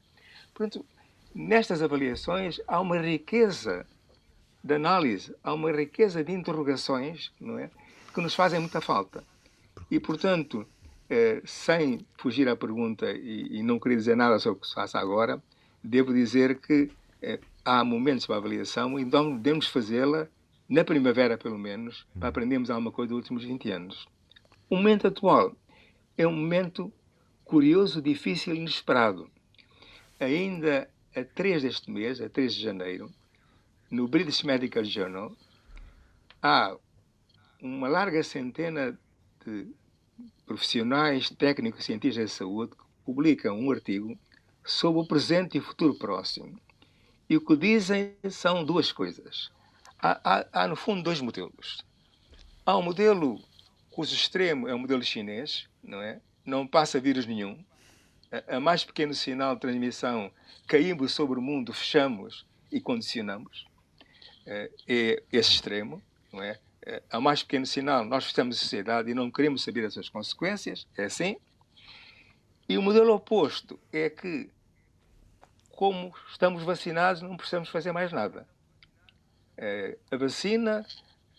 Portanto, 0.54 0.84
nestas 1.34 1.82
avaliações 1.82 2.60
há 2.66 2.80
uma 2.80 2.98
riqueza 2.98 3.86
de 4.62 4.74
análise, 4.74 5.34
há 5.42 5.52
uma 5.52 5.70
riqueza 5.70 6.22
de 6.24 6.32
interrogações 6.32 7.32
não 7.40 7.58
é, 7.58 7.70
que 8.12 8.20
nos 8.20 8.34
fazem 8.34 8.60
muita 8.60 8.80
falta. 8.80 9.22
E, 9.90 10.00
portanto, 10.00 10.66
eh, 11.08 11.40
sem 11.44 12.04
fugir 12.18 12.48
à 12.48 12.56
pergunta 12.56 13.10
e, 13.10 13.58
e, 13.58 13.62
não 13.62 13.78
querer 13.78 13.96
dizer 13.96 14.16
nada 14.16 14.38
sobre 14.38 14.58
o 14.58 14.60
que 14.60 14.68
se 14.68 14.74
faça 14.74 14.98
agora, 14.98 15.42
devo 15.82 16.12
dizer 16.12 16.60
que 16.60 16.90
eh, 17.22 17.40
há 17.64 17.84
momentos 17.84 18.26
para 18.26 18.36
avaliação 18.36 18.98
e 18.98 19.02
então 19.02 19.36
devemos 19.36 19.68
fazê-la 19.68 20.28
na 20.68 20.84
primavera, 20.84 21.38
pelo 21.38 21.58
menos, 21.58 22.06
para 22.18 22.28
aprendermos 22.28 22.70
alguma 22.70 22.92
coisa 22.92 23.08
dos 23.10 23.18
últimos 23.18 23.44
20 23.44 23.70
anos. 23.70 24.06
O 24.68 24.76
momento 24.76 25.06
atual 25.06 25.56
é 26.16 26.26
um 26.26 26.32
momento 26.32 26.92
curioso, 27.44 28.02
difícil 28.02 28.54
e 28.54 28.58
inesperado. 28.58 29.30
Ainda 30.20 30.90
a 31.16 31.24
3 31.24 31.62
deste 31.62 31.90
mês, 31.90 32.20
a 32.20 32.28
3 32.28 32.54
de 32.54 32.62
janeiro, 32.62 33.10
no 33.90 34.06
British 34.06 34.42
Medical 34.42 34.84
Journal, 34.84 35.34
há 36.42 36.76
uma 37.62 37.88
larga 37.88 38.22
centena 38.22 38.98
de 39.44 39.66
profissionais, 40.44 41.30
técnicos, 41.30 41.84
cientistas 41.84 42.30
de 42.30 42.36
saúde 42.36 42.72
que 42.72 42.84
publicam 43.04 43.58
um 43.58 43.70
artigo 43.70 44.18
sobre 44.68 45.00
o 45.00 45.06
presente 45.06 45.56
e 45.56 45.60
futuro 45.62 45.94
próximo. 45.94 46.60
E 47.28 47.36
o 47.36 47.40
que 47.40 47.56
dizem 47.56 48.14
são 48.30 48.62
duas 48.62 48.92
coisas. 48.92 49.50
Há, 49.98 50.20
há, 50.22 50.46
há 50.52 50.68
no 50.68 50.76
fundo, 50.76 51.02
dois 51.02 51.20
modelos. 51.22 51.84
Há 52.66 52.76
um 52.76 52.82
modelo 52.82 53.40
cujo 53.90 54.14
extremo 54.14 54.68
é 54.68 54.74
o 54.74 54.78
modelo 54.78 55.02
chinês, 55.02 55.66
não 55.82 56.02
é? 56.02 56.20
Não 56.44 56.66
passa 56.66 57.00
vírus 57.00 57.26
nenhum. 57.26 57.64
A, 58.30 58.56
a 58.56 58.60
mais 58.60 58.84
pequeno 58.84 59.14
sinal 59.14 59.54
de 59.54 59.62
transmissão, 59.62 60.30
caímos 60.66 61.12
sobre 61.12 61.38
o 61.38 61.42
mundo, 61.42 61.72
fechamos 61.72 62.46
e 62.70 62.78
condicionamos. 62.78 63.66
É, 64.46 64.70
é 64.86 65.22
esse 65.32 65.52
extremo, 65.52 66.02
não 66.30 66.42
é? 66.42 66.58
é? 66.84 67.02
A 67.10 67.18
mais 67.18 67.42
pequeno 67.42 67.64
sinal, 67.64 68.04
nós 68.04 68.26
fechamos 68.26 68.56
a 68.56 68.60
sociedade 68.60 69.10
e 69.10 69.14
não 69.14 69.30
queremos 69.30 69.64
saber 69.64 69.86
as 69.86 69.94
suas 69.94 70.10
consequências, 70.10 70.86
é 70.96 71.04
assim. 71.04 71.36
E 72.68 72.76
o 72.76 72.82
modelo 72.82 73.14
oposto 73.14 73.80
é 73.90 74.10
que, 74.10 74.50
como 75.78 76.12
estamos 76.28 76.64
vacinados, 76.64 77.22
não 77.22 77.36
precisamos 77.36 77.68
fazer 77.68 77.92
mais 77.92 78.10
nada. 78.10 78.48
É, 79.56 79.96
a 80.10 80.16
vacina, 80.16 80.84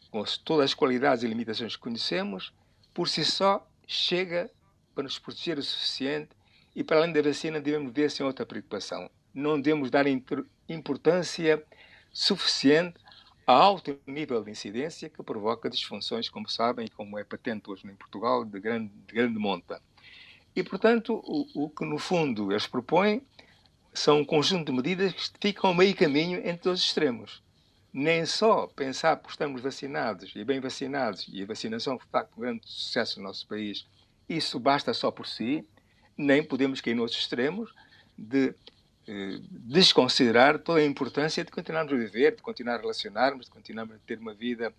com 0.10 0.24
todas 0.46 0.67
as 0.67 0.74
qualidades 0.74 1.25
e 1.25 1.27
limitações 1.27 1.75
que 1.75 1.81
conhecemos, 1.81 2.53
por 2.93 3.10
si 3.10 3.25
só 3.25 3.67
chega 3.86 4.50
para 4.96 5.03
nos 5.03 5.19
proteger 5.19 5.58
o 5.58 5.62
suficiente 5.62 6.29
e, 6.74 6.86
para 6.86 7.00
além 7.00 7.12
da 7.12 7.22
vacina, 7.22 7.60
devemos 7.60 7.91
ver 7.91 8.10
sem 8.10 8.25
outra 8.25 8.46
preocupação. 8.46 9.12
Não 9.34 9.60
devemos 9.60 9.91
dar 9.91 10.05
importância 10.69 11.62
suficiente 12.10 12.98
a 13.46 13.51
alto 13.51 14.00
nível 14.08 14.41
de 14.41 14.51
incidência 14.51 15.10
que 15.10 15.22
provoca 15.22 15.69
disfunções, 15.69 16.29
como 16.29 16.48
sabem, 16.48 16.88
como 16.96 17.19
é 17.19 17.25
patente 17.25 17.69
hoje 17.69 17.86
em 17.86 17.93
Portugal, 17.93 18.46
de 18.46 18.58
grande, 18.58 18.89
de 19.05 19.13
grande 19.13 19.38
monta. 19.38 19.81
E, 20.55 20.63
portanto, 20.63 21.22
o, 21.25 21.65
o, 21.65 21.69
que 21.69 21.84
no 21.84 21.98
fundo 21.98 22.53
eles 22.53 22.67
propõem 22.67 23.22
são 24.00 24.20
um 24.20 24.25
conjunto 24.25 24.68
de 24.68 24.72
medidas 24.72 25.13
que 25.13 25.29
ficam 25.41 25.74
meio 25.74 25.94
caminho 25.94 26.41
entre 26.48 26.70
os 26.70 26.79
extremos. 26.79 27.44
Nem 27.91 28.25
só 28.25 28.68
pensar 28.68 29.18
que 29.18 29.29
estamos 29.29 29.62
vacinados 29.62 30.32
e 30.36 30.44
bem 30.46 30.60
vacinados, 30.60 31.27
e 31.32 31.41
a 31.41 31.46
vacinação 31.46 32.00
facto 32.12 32.38
um 32.38 32.41
grande 32.41 32.62
sucesso 32.65 33.20
no 33.20 33.27
nosso 33.27 33.46
país, 33.48 33.86
isso 34.27 34.60
basta 34.60 34.94
só 34.94 35.12
por 35.12 35.27
si, 35.27 35.65
nem 36.15 36.41
podemos 36.44 36.79
cair 36.79 36.96
nos 36.96 37.12
extremos 37.12 37.74
de 38.18 38.53
eh, 39.08 39.39
desconsiderar 39.50 40.60
toda 40.60 40.79
a 40.79 40.86
importância 40.86 41.44
de 41.44 41.51
continuarmos 41.51 41.91
a 41.91 41.98
viver, 41.98 42.36
de 42.36 42.41
continuar 42.41 42.75
a 42.75 42.82
relacionarmos, 42.82 43.48
de 43.48 43.51
continuarmos 43.51 43.96
a 43.96 44.00
ter 44.06 44.20
uma 44.20 44.34
vida 44.34 44.74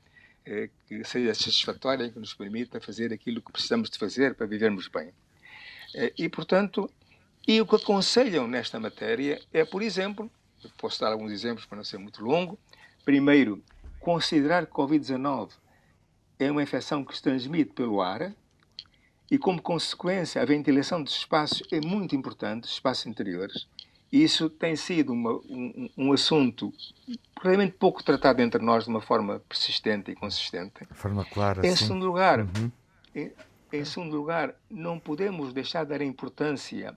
eh, 0.46 0.70
que 0.88 1.04
seja 1.04 1.34
satisfatória 1.34 2.08
que 2.08 2.18
nos 2.18 2.32
permita 2.32 2.80
fazer 2.80 3.12
aquilo 3.12 3.42
que 3.42 3.52
precisamos 3.52 3.90
de 3.90 3.98
fazer 3.98 4.34
para 4.34 4.46
vivermos 4.46 4.88
bem. 4.88 5.12
Eh, 5.94 6.12
e, 6.16 6.28
portanto, 6.28 6.90
e 7.46 7.60
o 7.60 7.66
que 7.66 7.76
aconselham 7.76 8.46
nesta 8.46 8.78
matéria 8.78 9.40
é, 9.52 9.64
por 9.64 9.82
exemplo, 9.82 10.30
posso 10.78 11.00
dar 11.00 11.12
alguns 11.12 11.32
exemplos 11.32 11.66
para 11.66 11.76
não 11.76 11.84
ser 11.84 11.98
muito 11.98 12.22
longo. 12.22 12.58
Primeiro, 13.04 13.62
considerar 13.98 14.66
que 14.66 14.72
Covid-19 14.72 15.50
é 16.38 16.50
uma 16.50 16.62
infecção 16.62 17.04
que 17.04 17.16
se 17.16 17.22
transmite 17.22 17.72
pelo 17.72 18.00
ar 18.00 18.32
e, 19.30 19.38
como 19.38 19.60
consequência, 19.60 20.42
a 20.42 20.44
ventilação 20.44 21.02
dos 21.02 21.14
espaços 21.14 21.62
é 21.70 21.80
muito 21.80 22.16
importante, 22.16 22.64
espaços 22.64 23.06
interiores, 23.06 23.68
isso 24.12 24.50
tem 24.50 24.74
sido 24.74 25.12
uma, 25.12 25.34
um, 25.48 25.88
um, 25.96 26.12
assunto 26.12 26.72
realmente 27.40 27.76
pouco 27.78 28.02
tratado 28.02 28.42
entre 28.42 28.60
nós 28.60 28.84
de 28.84 28.90
uma 28.90 29.00
forma 29.00 29.40
persistente 29.48 30.10
e 30.10 30.16
consistente. 30.16 30.84
De 30.84 30.98
forma 30.98 31.24
clara, 31.24 31.64
em 31.64 31.76
sim. 31.76 31.84
segundo 31.84 32.06
lugar, 32.06 32.40
uhum. 32.40 32.72
em, 33.14 33.32
em 33.72 33.84
segundo 33.84 34.16
lugar, 34.16 34.52
não 34.68 34.98
podemos 34.98 35.52
deixar 35.52 35.84
de 35.84 35.90
dar 35.90 36.02
importância 36.02 36.96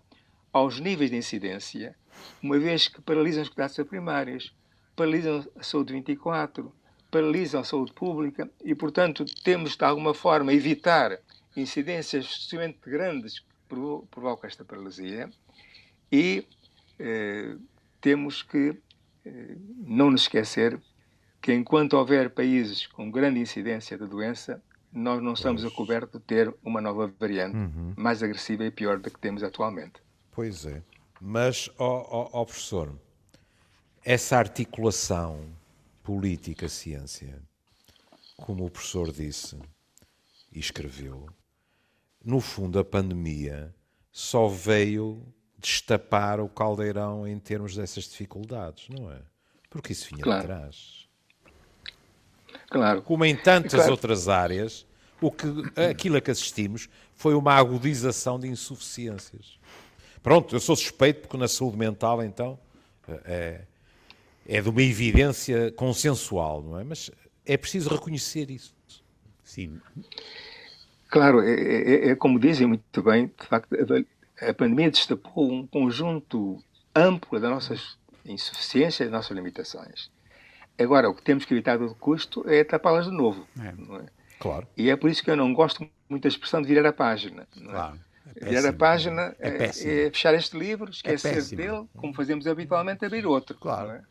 aos 0.54 0.80
níveis 0.80 1.10
de 1.10 1.18
incidência, 1.18 1.96
uma 2.42 2.60
vez 2.60 2.88
que 2.88 3.02
paralisam 3.02 3.42
os 3.42 3.50
cuidados 3.50 3.76
primários, 3.88 4.56
paralisam 4.96 5.46
a 5.58 5.64
saúde 5.64 5.94
24, 5.94 6.72
paralisam 7.10 7.62
a 7.62 7.64
saúde 7.64 7.92
pública 7.94 8.50
e, 8.64 8.76
portanto, 8.76 9.26
temos 9.44 9.76
de 9.76 9.84
alguma 9.84 10.14
forma 10.14 10.54
evitar 10.54 11.20
incidências 11.58 12.26
extremamente 12.26 12.80
grandes 12.86 13.40
que 13.40 13.46
provocam 14.10 14.48
esta 14.48 14.64
paralisia 14.64 15.30
e 16.12 16.48
eh, 17.00 17.56
temos 18.00 18.44
que 18.44 18.78
eh, 19.26 19.58
não 19.86 20.12
nos 20.12 20.24
esquecer 20.24 20.80
que 21.42 21.54
enquanto 21.54 21.94
houver 21.94 22.30
países 22.30 22.88
com 22.88 23.12
grande 23.12 23.40
incidência 23.40 23.98
da 23.98 24.06
doença, 24.06 24.64
nós 24.92 25.22
não 25.22 25.34
estamos 25.34 25.66
a 25.66 25.72
coberto 25.72 26.20
de 26.20 26.24
ter 26.24 26.54
uma 26.64 26.80
nova 26.80 27.12
variante 27.20 27.58
uhum. 27.58 27.94
mais 27.98 28.24
agressiva 28.24 28.64
e 28.64 28.72
pior 28.72 29.00
do 29.00 29.10
que 29.10 29.20
temos 29.20 29.44
atualmente. 29.44 30.02
Pois 30.34 30.66
é. 30.66 30.82
Mas, 31.22 31.70
ó, 31.78 32.06
ó, 32.10 32.42
ó 32.42 32.46
professor, 32.46 32.94
essa 34.04 34.38
articulação 34.38 35.46
política-ciência, 36.04 37.42
como 38.38 38.66
o 38.66 38.70
professor 38.70 39.12
disse 39.12 39.58
e 40.52 40.60
escreveu, 40.60 41.28
no 42.24 42.42
fundo 42.42 42.78
a 42.80 42.84
pandemia 42.84 43.74
só 44.12 44.48
veio 44.48 45.26
destapar 45.58 46.40
o 46.42 46.50
caldeirão 46.50 47.28
em 47.28 47.40
termos 47.40 47.76
dessas 47.76 48.04
dificuldades, 48.04 48.90
não 48.90 49.10
é? 49.12 49.22
Porque 49.70 49.94
isso 49.94 50.10
vinha 50.10 50.24
claro. 50.24 50.42
de 50.42 50.48
trás. 50.48 51.08
Claro. 52.70 53.02
Como 53.02 53.24
em 53.24 53.36
tantas 53.36 53.74
claro. 53.74 53.92
outras 53.92 54.28
áreas, 54.28 54.86
o 55.22 55.32
que, 55.32 55.48
aquilo 55.90 56.18
a 56.18 56.22
que 56.22 56.32
assistimos 56.32 56.90
foi 57.16 57.34
uma 57.34 57.54
agudização 57.54 58.38
de 58.40 58.48
insuficiências. 58.48 59.58
Pronto, 60.24 60.56
eu 60.56 60.60
sou 60.60 60.76
suspeito 60.76 61.22
porque 61.22 61.38
na 61.38 61.50
saúde 61.50 61.78
mental, 61.78 62.24
então, 62.24 62.58
é, 63.26 63.62
é 64.48 64.62
de 64.62 64.70
uma 64.70 64.82
evidência 64.82 65.72
consensual, 65.74 66.64
não 66.64 66.80
é? 66.80 66.84
Mas 66.86 67.12
é 67.46 67.58
preciso 67.58 67.90
reconhecer 67.90 68.50
isso. 68.50 68.74
Sim. 69.44 69.82
Claro, 71.10 71.42
é, 71.42 71.54
é, 71.54 72.10
é 72.10 72.16
como 72.16 72.40
dizem 72.40 72.66
muito 72.66 73.04
bem, 73.04 73.28
de 73.28 73.48
facto, 73.48 73.76
a 74.42 74.54
pandemia 74.54 74.90
destapou 74.90 75.52
um 75.52 75.68
conjunto 75.68 76.64
amplo 76.96 77.40
das 77.40 77.52
nossas 77.52 77.98
insuficiências 78.26 79.10
das 79.10 79.12
nossas 79.12 79.36
limitações. 79.36 80.10
Agora, 80.80 81.10
o 81.10 81.14
que 81.14 81.22
temos 81.22 81.46
que 81.46 81.54
evitar 81.54 81.76
a 81.76 81.78
todo 81.80 81.96
custo 81.96 82.50
é 82.50 82.64
tapá-las 82.64 83.06
de 83.06 83.12
novo. 83.12 83.46
É. 83.60 83.68
é. 83.68 84.06
Claro. 84.40 84.68
E 84.76 84.90
é 84.90 84.96
por 84.96 85.10
isso 85.10 85.24
que 85.24 85.30
eu 85.30 85.36
não 85.36 85.54
gosto 85.54 85.88
muito 86.10 86.24
da 86.24 86.30
expressão 86.30 86.62
de 86.62 86.68
virar 86.68 86.88
a 86.88 86.94
página. 86.94 87.48
É? 87.56 87.62
Claro. 87.62 88.00
É 88.36 88.50
virar 88.50 88.70
a 88.70 88.74
página 88.74 89.36
é, 89.40 89.50
é, 89.50 89.66
é, 89.66 89.70
fechar 90.10 90.34
este 90.34 90.58
livro, 90.58 90.90
esquecer 90.90 91.44
dele, 91.56 91.88
como 91.96 92.14
fazemos 92.14 92.48
habitualmente, 92.48 93.06
abrir 93.06 93.26
outro. 93.26 93.58
Claro. 93.58 94.02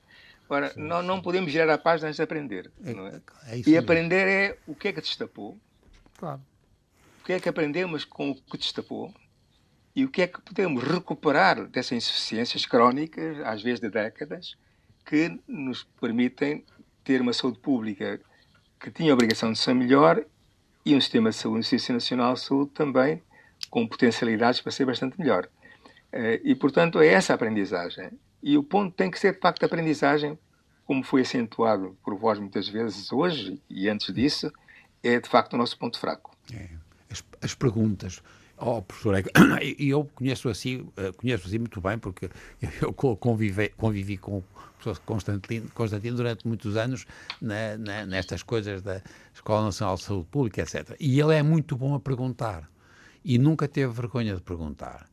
Agora, 0.44 0.72
sim, 0.72 0.80
não, 0.80 1.02
não 1.02 1.20
podemos 1.20 1.52
virar 1.52 1.72
a 1.72 1.78
página 1.78 2.08
antes 2.08 2.16
de 2.16 2.22
aprender. 2.22 2.70
Não 2.78 3.06
é? 3.06 3.20
e 3.66 3.76
aprender 3.76 4.28
é 4.28 4.58
o 4.66 4.74
que 4.74 4.88
é 4.88 4.92
que 4.92 5.00
destapou. 5.00 5.58
Claro. 6.18 6.40
O 7.20 7.24
que 7.24 7.32
é 7.32 7.40
que 7.40 7.48
aprendemos 7.48 8.04
com 8.04 8.30
o 8.30 8.34
que 8.34 8.58
destapou 8.58 9.12
e 9.94 10.04
o 10.04 10.08
que 10.08 10.22
é 10.22 10.26
que 10.26 10.40
podemos 10.40 10.82
recuperar 10.82 11.66
dessas 11.66 11.92
insuficiências 11.92 12.66
crónicas, 12.66 13.38
às 13.44 13.62
vezes 13.62 13.80
de 13.80 13.90
décadas, 13.90 14.56
que 15.04 15.38
nos 15.46 15.84
permitem 16.00 16.64
ter 17.04 17.20
uma 17.20 17.32
saúde 17.32 17.58
pública 17.58 18.20
que 18.80 18.90
tinha 18.90 19.12
a 19.12 19.14
obrigação 19.14 19.52
de 19.52 19.58
ser 19.58 19.74
melhor 19.74 20.24
e 20.84 20.94
um 20.94 21.00
sistema 21.00 21.30
de 21.30 21.36
saúde, 21.36 21.60
um 21.60 21.62
Sistema 21.62 21.96
Nacional 21.96 22.34
de 22.34 22.40
Saúde 22.40 22.70
também 22.72 23.22
com 23.72 23.88
potencialidades 23.88 24.60
para 24.60 24.70
ser 24.70 24.84
bastante 24.84 25.18
melhor. 25.18 25.48
Eh, 26.12 26.42
e, 26.44 26.54
portanto, 26.54 27.00
é 27.00 27.06
essa 27.06 27.32
a 27.32 27.36
aprendizagem. 27.36 28.10
E 28.42 28.58
o 28.58 28.62
ponto 28.62 28.94
tem 28.94 29.10
que 29.10 29.18
ser, 29.18 29.32
de 29.32 29.40
facto, 29.40 29.62
a 29.62 29.66
aprendizagem, 29.66 30.38
como 30.84 31.02
foi 31.02 31.22
acentuado 31.22 31.96
por 32.04 32.14
vós 32.14 32.38
muitas 32.38 32.68
vezes 32.68 33.10
hoje 33.10 33.58
e 33.70 33.88
antes 33.88 34.12
disso, 34.12 34.52
é, 35.02 35.18
de 35.18 35.26
facto, 35.26 35.54
o 35.54 35.56
nosso 35.56 35.78
ponto 35.78 35.98
fraco. 35.98 36.36
É. 36.52 36.68
As, 37.10 37.24
as 37.40 37.54
perguntas 37.54 38.22
Oh, 38.64 38.80
professor, 38.80 39.16
e 39.60 39.88
eu 39.88 40.08
conheço 40.14 40.48
assim, 40.48 40.86
conheço 41.16 41.48
assim 41.48 41.58
muito 41.58 41.80
bem, 41.80 41.98
porque 41.98 42.30
eu 42.80 42.92
convivi, 42.92 43.70
convivi 43.70 44.16
com 44.16 44.38
o 44.38 44.44
professor 44.78 45.02
Constantino, 45.04 45.68
Constantino 45.70 46.16
durante 46.16 46.46
muitos 46.46 46.76
anos 46.76 47.04
na, 47.40 47.76
na, 47.76 48.06
nestas 48.06 48.44
coisas 48.44 48.80
da 48.80 49.02
Escola 49.34 49.64
Nacional 49.64 49.96
de 49.96 50.04
Saúde 50.04 50.28
Pública, 50.30 50.62
etc. 50.62 50.94
E 51.00 51.18
ele 51.18 51.34
é 51.34 51.42
muito 51.42 51.76
bom 51.76 51.94
a 51.96 51.98
perguntar. 51.98 52.70
E 53.24 53.38
nunca 53.38 53.68
teve 53.68 53.92
vergonha 53.92 54.34
de 54.34 54.42
perguntar. 54.42 55.08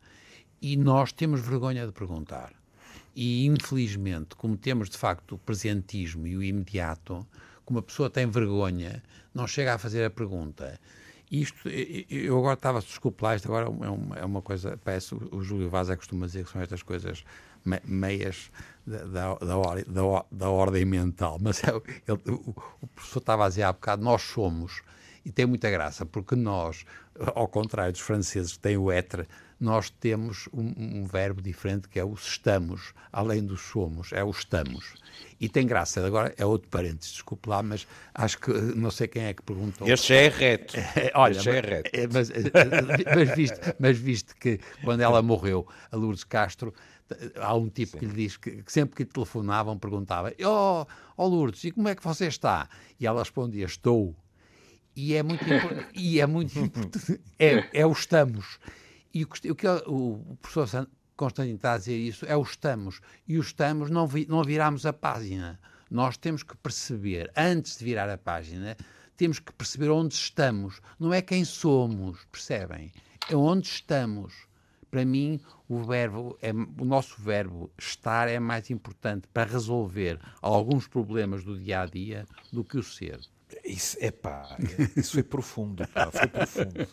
E 0.62 0.75
nós 0.75 1.12
temos 1.12 1.42
vergonha 1.42 1.86
de 1.86 1.92
perguntar. 1.92 2.54
E, 3.16 3.46
infelizmente, 3.46 4.36
como 4.36 4.58
temos 4.58 4.89
de 4.89 4.98
facto 4.98 5.36
o 5.36 5.38
presentismo 5.38 6.28
e 6.28 6.38
o 6.38 6.43
imediato, 6.43 7.26
como 7.65 7.80
a 7.80 7.84
pessoa 7.84 8.10
tem 8.10 8.26
vergonha, 8.26 9.04
não 9.34 9.48
chega 9.48 9.74
a 9.76 9.78
fazer 9.78 10.06
a 10.06 10.10
pergunta 10.10 10.80
isto, 11.32 11.69
eu 11.69 12.39
agora 12.39 12.56
estava, 12.56 12.80
desculpe 12.80 13.24
lá, 13.24 13.36
isto 13.36 13.48
agora 13.48 13.67
é 13.67 13.89
uma, 13.89 14.15
é 14.17 14.26
uma 14.26 14.41
coisa, 14.41 14.80
parece, 14.84 15.13
o 15.13 15.43
Júlio 15.43 15.69
Vaz 15.69 15.89
é 15.89 15.95
costuma 15.95 16.26
dizer 16.26 16.43
que 16.43 16.52
são 16.52 16.62
estas 16.62 16.82
coisas 16.82 17.24
meias 17.86 18.52
da, 18.86 19.04
da, 19.04 19.36
da, 19.36 20.26
da 20.32 20.50
ordem 20.50 20.86
mental, 20.86 21.38
mas 21.39 21.63
é, 21.63 21.67
ele, 21.67 22.22
o, 22.32 22.56
o 22.82 22.88
professor 22.88 23.19
estava 23.19 23.45
a 23.45 23.50
dizer 23.50 23.63
há 23.63 23.72
bocado, 23.72 24.04
nós 24.04 24.24
somos, 24.24 24.82
e 25.25 25.32
tem 25.32 25.45
muita 25.45 25.69
graça, 25.69 26.05
porque 26.05 26.36
nós, 26.36 26.86
ao 27.36 27.47
contrário 27.47 27.91
dos 27.91 28.01
franceses 28.01 28.53
que 28.53 28.60
têm 28.60 28.77
o 28.77 28.91
être, 28.91 29.27
nós 29.60 29.89
temos 29.89 30.47
um, 30.53 31.01
um, 31.01 31.05
verbo 31.05 31.41
diferente 31.41 31.89
que 31.89 31.99
é 31.99 32.03
o 32.03 32.13
estamos, 32.13 32.93
além 33.12 33.43
do 33.43 33.58
somos, 33.58 34.13
é 34.13 34.23
o 34.23 34.29
estamos. 34.29 34.93
E 35.39 35.49
tem 35.49 35.67
graça, 35.67 36.05
agora 36.05 36.34
é 36.38 36.45
outro 36.45 36.69
parênteses, 36.69 37.13
desculpe 37.13 37.49
lá, 37.49 37.62
mas 37.62 37.86
acho 38.13 38.39
que 38.39 38.51
não 38.51 38.89
sei 38.89 39.08
quem 39.08 39.23
é 39.23 39.34
que 39.34 39.41
perguntou. 39.43 39.88
Este 39.88 40.13
é 40.13 40.29
reto. 40.29 40.75
Olha, 41.13 41.38
este 41.38 41.49
é 41.49 41.60
reto. 41.60 41.91
Mas, 42.13 42.29
mas, 43.15 43.36
visto, 43.36 43.75
mas 43.77 43.97
visto 43.97 44.36
que 44.38 44.60
quando 44.84 45.01
ela 45.01 45.21
morreu, 45.21 45.67
a 45.91 45.95
Lourdes 45.97 46.23
Castro, 46.23 46.73
há 47.38 47.55
um 47.55 47.69
tipo 47.69 47.93
Sim. 47.93 47.99
que 47.99 48.05
lhe 48.05 48.13
diz 48.13 48.38
que, 48.38 48.63
que, 48.63 48.71
sempre 48.71 48.95
que 48.95 49.03
lhe 49.03 49.10
telefonavam 49.10 49.77
perguntava: 49.77 50.34
Oh, 50.45 50.86
oh 51.17 51.27
Lourdes, 51.27 51.63
e 51.63 51.71
como 51.71 51.88
é 51.88 51.95
que 51.95 52.03
você 52.03 52.27
está? 52.27 52.69
E 52.99 53.05
ela 53.05 53.19
respondia: 53.19 53.65
Estou. 53.65 54.15
E 55.01 55.15
é 55.15 55.23
muito, 55.23 55.45
e 55.95 56.19
é 56.19 56.25
muito. 56.25 56.59
É, 57.39 57.79
é 57.79 57.85
o 57.85 57.91
estamos. 57.93 58.59
E 59.13 59.23
o, 59.23 59.27
que 59.27 59.65
o 59.88 60.38
professor 60.41 60.89
Constantino 61.15 61.55
está 61.55 61.73
a 61.73 61.77
dizer 61.77 61.97
isso 61.97 62.25
é 62.25 62.35
o 62.35 62.41
estamos. 62.41 62.99
E 63.25 63.38
o 63.38 63.41
estamos 63.41 63.89
não, 63.89 64.05
vi, 64.05 64.27
não 64.27 64.43
viramos 64.43 64.85
a 64.85 64.91
página. 64.91 65.57
Nós 65.89 66.17
temos 66.17 66.43
que 66.43 66.55
perceber, 66.57 67.31
antes 67.33 67.77
de 67.77 67.85
virar 67.85 68.09
a 68.09 68.17
página, 68.17 68.75
temos 69.15 69.39
que 69.39 69.53
perceber 69.53 69.89
onde 69.89 70.15
estamos. 70.15 70.81
Não 70.99 71.13
é 71.13 71.21
quem 71.21 71.45
somos, 71.45 72.25
percebem? 72.29 72.91
É 73.29 73.38
onde 73.38 73.69
estamos. 73.69 74.33
Para 74.91 75.05
mim, 75.05 75.39
o 75.69 75.81
verbo, 75.81 76.38
é, 76.41 76.51
o 76.51 76.83
nosso 76.83 77.21
verbo 77.21 77.71
estar 77.77 78.27
é 78.27 78.38
mais 78.38 78.69
importante 78.69 79.29
para 79.33 79.49
resolver 79.49 80.19
alguns 80.41 80.89
problemas 80.89 81.45
do 81.45 81.57
dia 81.57 81.83
a 81.83 81.85
dia 81.85 82.25
do 82.51 82.65
que 82.65 82.77
o 82.77 82.83
ser. 82.83 83.17
Isso, 83.63 83.97
epá, 83.99 84.57
isso 84.95 85.13
foi 85.13 85.23
profundo, 85.23 85.88
pá, 85.88 86.12
foi 86.12 86.27
profundo. 86.27 86.88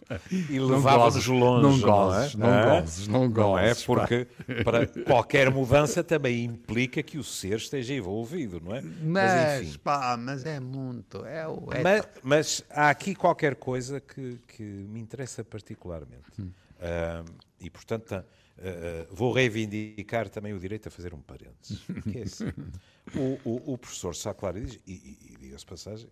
E 0.51 0.59
levava-nos 0.59 1.27
longe, 1.27 1.63
não 1.63 1.81
gozes, 1.81 2.35
não, 2.35 2.49
é? 2.49 2.51
não 2.51 2.81
gozes, 2.81 3.09
não 3.09 3.31
gozes. 3.31 3.87
Não 3.87 4.03
é? 4.03 4.07
Porque 4.07 4.29
para 4.65 4.87
qualquer 5.05 5.51
mudança 5.51 6.03
também 6.03 6.45
implica 6.45 7.03
que 7.03 7.19
o 7.19 7.25
ser 7.25 7.57
esteja 7.57 7.93
envolvido, 7.95 8.61
não 8.61 8.75
é? 8.75 8.81
Mas, 8.81 9.03
mas 9.03 9.63
enfim. 9.63 9.79
pá, 9.79 10.17
mas 10.17 10.47
é 10.47 10.59
muito, 10.59 11.25
é, 11.27 11.43
é... 11.43 11.83
Mas, 11.83 12.09
mas, 12.23 12.65
há 12.71 12.89
aqui 12.89 13.15
qualquer 13.15 13.57
coisa 13.57 14.01
que, 14.01 14.39
que 14.49 14.63
me 14.63 15.01
interessa 15.01 15.45
particularmente. 15.45 16.41
Hum. 16.41 16.51
Uh, 16.77 17.25
e, 17.61 17.71
portanto, 17.71 18.13
uh, 18.13 19.15
vou 19.15 19.33
reivindicar 19.33 20.29
também 20.29 20.53
o 20.53 20.59
direito 20.59 20.89
a 20.89 20.91
fazer 20.91 21.15
um 21.15 21.21
parênteses. 21.21 21.81
Que 22.11 22.19
é 22.19 22.23
assim. 22.23 22.53
o, 23.15 23.51
o, 23.51 23.75
o 23.75 23.79
professor 23.79 24.15
Saclari 24.15 24.65
diz, 24.65 24.81
e, 24.87 24.93
e, 24.93 25.33
e 25.33 25.37
diga-se 25.39 25.65
passagem, 25.65 26.09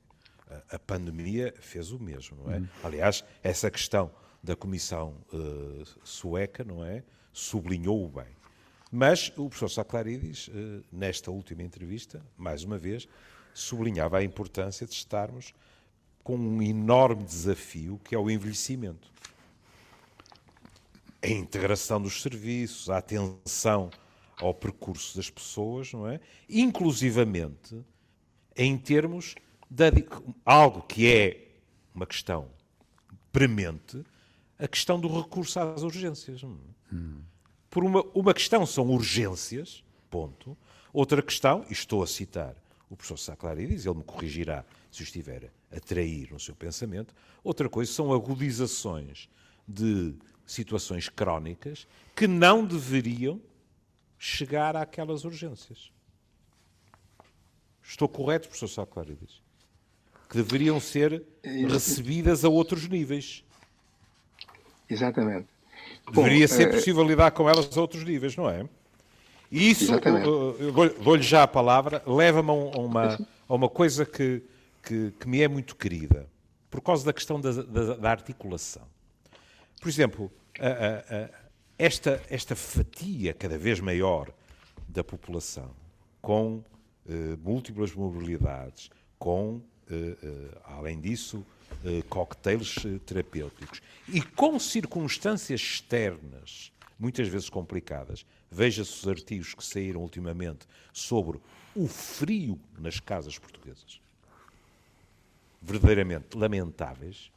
a 0.71 0.79
pandemia 0.79 1.55
fez 1.59 1.91
o 1.91 1.99
mesmo, 1.99 2.37
não 2.45 2.53
é? 2.53 2.59
Uhum. 2.59 2.69
Aliás, 2.83 3.25
essa 3.43 3.71
questão 3.71 4.11
da 4.43 4.55
Comissão 4.55 5.17
uh, 5.33 5.85
sueca, 6.05 6.63
não 6.65 6.85
é? 6.85 7.03
Sublinhou-o 7.33 8.09
bem. 8.09 8.37
Mas 8.91 9.29
o 9.37 9.49
professor 9.49 9.71
Saclarides, 9.71 10.49
uh, 10.49 10.85
nesta 10.93 11.31
última 11.31 11.63
entrevista, 11.63 12.23
mais 12.37 12.63
uma 12.63 12.79
vez, 12.79 13.09
sublinhava 13.55 14.19
a 14.19 14.25
importância 14.25 14.87
de 14.87 14.93
estarmos 14.93 15.55
com 16.23 16.37
um 16.37 16.63
enorme 16.63 17.25
desafio 17.25 18.01
que 18.05 18.15
é 18.15 18.19
o 18.19 18.31
envelhecimento. 18.31 19.13
A 21.23 21.29
integração 21.29 22.01
dos 22.01 22.21
serviços, 22.21 22.91
a 22.91 22.99
atenção 22.99 23.91
ao 24.39 24.53
percurso 24.53 25.17
das 25.17 25.31
pessoas, 25.31 25.93
não 25.93 26.07
é? 26.07 26.21
Inclusivamente 26.49 27.83
em 28.57 28.77
termos 28.77 29.35
algo 30.45 30.83
que 30.83 31.13
é 31.13 31.49
uma 31.95 32.07
questão 32.07 32.49
premente, 33.33 34.05
a 34.59 34.69
questão 34.69 34.99
do 35.01 35.09
recurso 35.09 35.59
às 35.59 35.83
urgências. 35.83 36.43
Hum. 36.93 37.21
Por 37.71 37.85
uma, 37.85 38.03
uma 38.15 38.33
questão 38.33 38.65
são 38.65 38.89
urgências, 38.91 39.83
ponto. 40.11 40.57
Outra 40.93 41.21
questão, 41.21 41.65
e 41.69 41.73
estou 41.73 42.03
a 42.03 42.07
citar 42.07 42.55
o 42.89 42.97
professor 42.97 43.19
Saclarides, 43.19 43.85
ele 43.85 43.97
me 43.97 44.05
corrigirá 44.05 44.65
se 44.91 45.03
eu 45.03 45.05
estiver 45.05 45.51
a 45.75 45.81
trair 45.81 46.33
no 46.33 46.39
seu 46.39 46.55
pensamento. 46.55 47.13
Outra 47.43 47.69
coisa 47.69 47.91
são 47.93 48.13
agudizações 48.13 49.29
de 49.67 50.15
situações 50.47 51.09
crónicas 51.09 51.87
que 52.15 52.29
não 52.29 52.65
deveriam 52.65 53.41
chegar 54.19 54.77
àquelas 54.77 55.25
urgências. 55.25 55.91
Estou 57.83 58.09
correto, 58.09 58.49
professor 58.49 58.69
Saclarides? 58.69 59.44
Que 60.29 60.37
deveriam 60.37 60.81
ser 60.81 61.23
recebidas 61.43 62.45
a 62.45 62.49
outros 62.49 62.89
níveis. 62.89 63.45
Exatamente. 64.89 65.47
Deveria 66.13 66.47
Bom, 66.47 66.55
ser 66.55 66.69
eh, 66.69 66.73
possível 66.73 67.05
lidar 67.05 67.31
com 67.31 67.49
elas 67.49 67.77
a 67.77 67.81
outros 67.81 68.05
níveis, 68.05 68.37
não 68.37 68.49
é? 68.49 68.69
E 69.51 69.71
isso, 69.71 69.93
dou-lhe 71.03 71.23
já 71.23 71.45
a 71.45 71.47
palavra, 71.47 72.03
leva-me 72.07 72.51
a, 72.51 72.53
uma, 72.53 73.19
a 73.49 73.55
uma 73.55 73.69
coisa 73.69 74.05
que, 74.05 74.43
que, 74.83 75.13
que, 75.13 75.29
me 75.29 75.43
é 75.43 75.49
muito 75.49 75.77
querida, 75.77 76.27
por 76.71 76.81
causa 76.81 77.05
da 77.05 77.13
questão 77.13 77.41
da, 77.41 77.53
da, 77.53 77.95
da 77.95 78.11
articulação. 78.11 78.83
Por 79.81 79.89
exemplo, 79.89 80.33
a, 80.59 80.67
a, 80.67 81.31
esta, 81.79 82.21
esta 82.29 82.57
fatia 82.57 83.33
cada 83.33 83.57
vez 83.57 83.81
maior 83.81 84.33
da 84.89 85.05
população, 85.05 85.71
com 86.21 86.65
eh, 87.09 87.37
múltiplas 87.43 87.95
mobilidades, 87.95 88.91
com, 89.19 89.57
eh, 89.57 89.61
eh, 89.61 89.74
além 90.65 91.01
disso, 91.01 91.45
cocktails 92.09 92.77
terapêuticos 93.05 93.83
e 94.09 94.23
com 94.23 94.59
circunstâncias 94.59 95.61
externas, 95.61 96.73
muitas 96.99 97.29
vezes 97.29 97.49
complicadas. 97.49 98.25
Veja-se 98.51 98.93
os 98.93 99.09
artigos 99.09 99.55
que 99.55 99.65
saíram 99.65 100.01
ultimamente 100.01 100.67
sobre 100.93 101.41
o 101.75 101.89
frio 101.89 102.59
nas 102.79 103.01
casas 103.01 103.39
portuguesas. 103.39 104.01
Verdadeiramente 105.61 106.37
lamentáveis. 106.37 107.31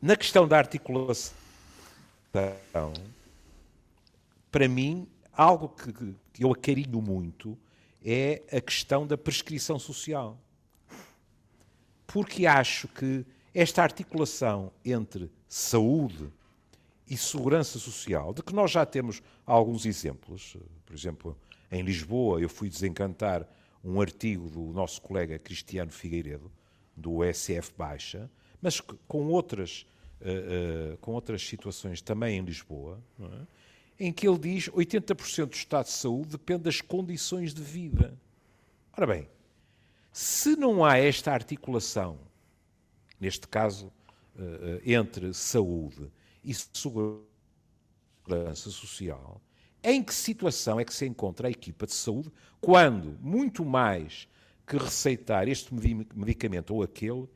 Na 0.00 0.16
questão 0.16 0.48
da 0.48 0.56
articulação, 0.56 1.34
para 4.50 4.68
mim, 4.68 5.06
algo 5.32 5.68
que, 5.68 5.92
que 6.32 6.44
eu 6.44 6.50
acarinho 6.50 7.02
muito 7.02 7.58
é 8.02 8.42
a 8.50 8.60
questão 8.60 9.06
da 9.06 9.18
prescrição 9.18 9.78
social. 9.78 10.38
Porque 12.12 12.46
acho 12.46 12.88
que 12.88 13.24
esta 13.54 13.82
articulação 13.82 14.72
entre 14.84 15.30
saúde 15.48 16.28
e 17.08 17.16
segurança 17.16 17.78
social, 17.78 18.32
de 18.32 18.42
que 18.42 18.54
nós 18.54 18.70
já 18.70 18.86
temos 18.86 19.22
alguns 19.46 19.84
exemplos, 19.86 20.56
por 20.86 20.94
exemplo, 20.94 21.36
em 21.70 21.82
Lisboa 21.82 22.40
eu 22.40 22.48
fui 22.48 22.68
desencantar 22.68 23.46
um 23.84 24.00
artigo 24.00 24.48
do 24.48 24.60
nosso 24.72 25.00
colega 25.00 25.38
Cristiano 25.38 25.90
Figueiredo, 25.90 26.50
do 26.96 27.20
SF 27.32 27.72
Baixa, 27.76 28.30
mas 28.60 28.80
com 28.80 29.28
outras, 29.28 29.86
uh, 30.20 30.94
uh, 30.94 30.96
com 30.98 31.12
outras 31.12 31.46
situações 31.46 32.02
também 32.02 32.38
em 32.38 32.42
Lisboa, 32.42 33.00
é? 33.20 34.06
em 34.06 34.12
que 34.12 34.28
ele 34.28 34.38
diz 34.38 34.68
que 34.68 34.76
80% 34.76 35.46
do 35.46 35.54
estado 35.54 35.86
de 35.86 35.92
saúde 35.92 36.30
depende 36.30 36.62
das 36.62 36.80
condições 36.80 37.54
de 37.54 37.62
vida. 37.62 38.18
Ora 38.96 39.06
bem, 39.06 39.28
se 40.12 40.56
não 40.56 40.84
há 40.84 40.98
esta 40.98 41.32
articulação, 41.32 42.18
neste 43.18 43.46
caso, 43.46 43.92
eh, 44.38 44.80
eh, 44.84 44.92
entre 44.94 45.32
saúde 45.34 46.10
e 46.44 46.52
segurança 46.54 47.28
social, 48.70 49.40
em 49.82 50.02
que 50.02 50.14
situação 50.14 50.78
é 50.80 50.84
que 50.84 50.94
se 50.94 51.06
encontra 51.06 51.48
a 51.48 51.50
equipa 51.50 51.86
de 51.86 51.94
saúde 51.94 52.30
quando, 52.60 53.18
muito 53.20 53.64
mais 53.64 54.28
que 54.66 54.76
receitar 54.76 55.48
este 55.48 55.74
medicamento 55.74 56.74
ou 56.74 56.82
aquele, 56.82 57.28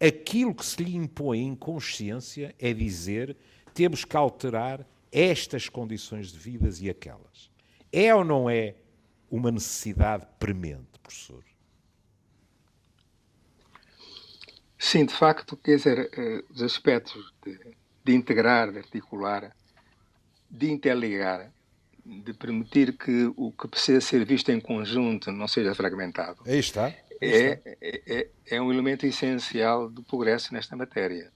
aquilo 0.00 0.54
que 0.54 0.64
se 0.64 0.82
lhe 0.82 0.96
impõe 0.96 1.40
em 1.40 1.54
consciência 1.54 2.54
é 2.58 2.72
dizer 2.72 3.36
temos 3.74 4.04
que 4.04 4.16
alterar 4.16 4.86
estas 5.12 5.68
condições 5.68 6.32
de 6.32 6.38
vidas 6.38 6.80
e 6.80 6.88
aquelas. 6.88 7.50
É 7.92 8.14
ou 8.14 8.24
não 8.24 8.48
é 8.48 8.76
uma 9.30 9.50
necessidade 9.50 10.26
premente, 10.38 10.98
professor? 11.02 11.44
Sim, 14.82 15.04
de 15.04 15.12
facto, 15.12 15.58
quer 15.58 15.76
dizer, 15.76 16.10
eh, 16.16 16.42
os 16.48 16.62
aspectos 16.62 17.34
de, 17.44 17.54
de 18.02 18.14
integrar, 18.14 18.72
de 18.72 18.78
articular, 18.78 19.54
de 20.50 20.70
interligar, 20.70 21.52
de 22.02 22.32
permitir 22.32 22.96
que 22.96 23.30
o 23.36 23.52
que 23.52 23.68
precisa 23.68 24.00
ser 24.00 24.24
visto 24.24 24.48
em 24.48 24.58
conjunto 24.58 25.30
não 25.30 25.46
seja 25.46 25.74
fragmentado. 25.74 26.40
Aí 26.46 26.58
está. 26.58 26.86
Aí 26.86 26.94
é, 27.20 27.52
está. 27.52 27.70
É, 27.70 28.02
é, 28.06 28.28
é, 28.56 28.62
um 28.62 28.72
elemento 28.72 29.04
essencial 29.04 29.90
do 29.90 30.02
progresso 30.02 30.54
nesta 30.54 30.74
matéria. 30.74 31.30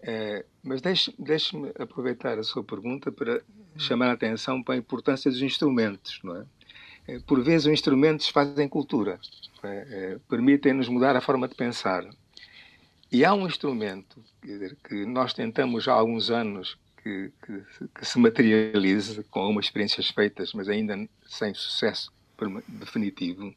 É, 0.00 0.46
mas 0.62 0.80
deixe-me 0.80 1.16
deixe 1.18 1.54
aproveitar 1.78 2.38
a 2.38 2.42
sua 2.42 2.64
pergunta 2.64 3.12
para 3.12 3.42
chamar 3.76 4.08
a 4.08 4.12
atenção 4.12 4.62
para 4.62 4.74
a 4.74 4.78
importância 4.78 5.30
dos 5.30 5.42
instrumentos, 5.42 6.18
não 6.24 6.34
é? 6.34 6.44
é 7.08 7.18
por 7.18 7.44
vezes 7.44 7.66
os 7.66 7.72
instrumentos 7.74 8.30
fazem 8.30 8.66
cultura, 8.66 9.20
permitem-nos 10.30 10.88
mudar 10.88 11.14
a 11.14 11.20
forma 11.20 11.46
de 11.46 11.54
pensar. 11.54 12.08
E 13.12 13.24
há 13.24 13.34
um 13.34 13.46
instrumento 13.46 14.22
dizer, 14.42 14.76
que 14.84 15.04
nós 15.04 15.32
tentamos 15.32 15.88
há 15.88 15.92
alguns 15.92 16.30
anos 16.30 16.78
que, 17.02 17.32
que, 17.44 17.88
que, 17.94 18.04
se 18.04 18.18
materialize 18.18 19.22
com 19.24 19.40
algumas 19.40 19.66
experiências 19.66 20.08
feitas, 20.10 20.52
mas 20.52 20.68
ainda 20.68 21.08
sem 21.26 21.52
sucesso 21.54 22.12
definitivo, 22.68 23.54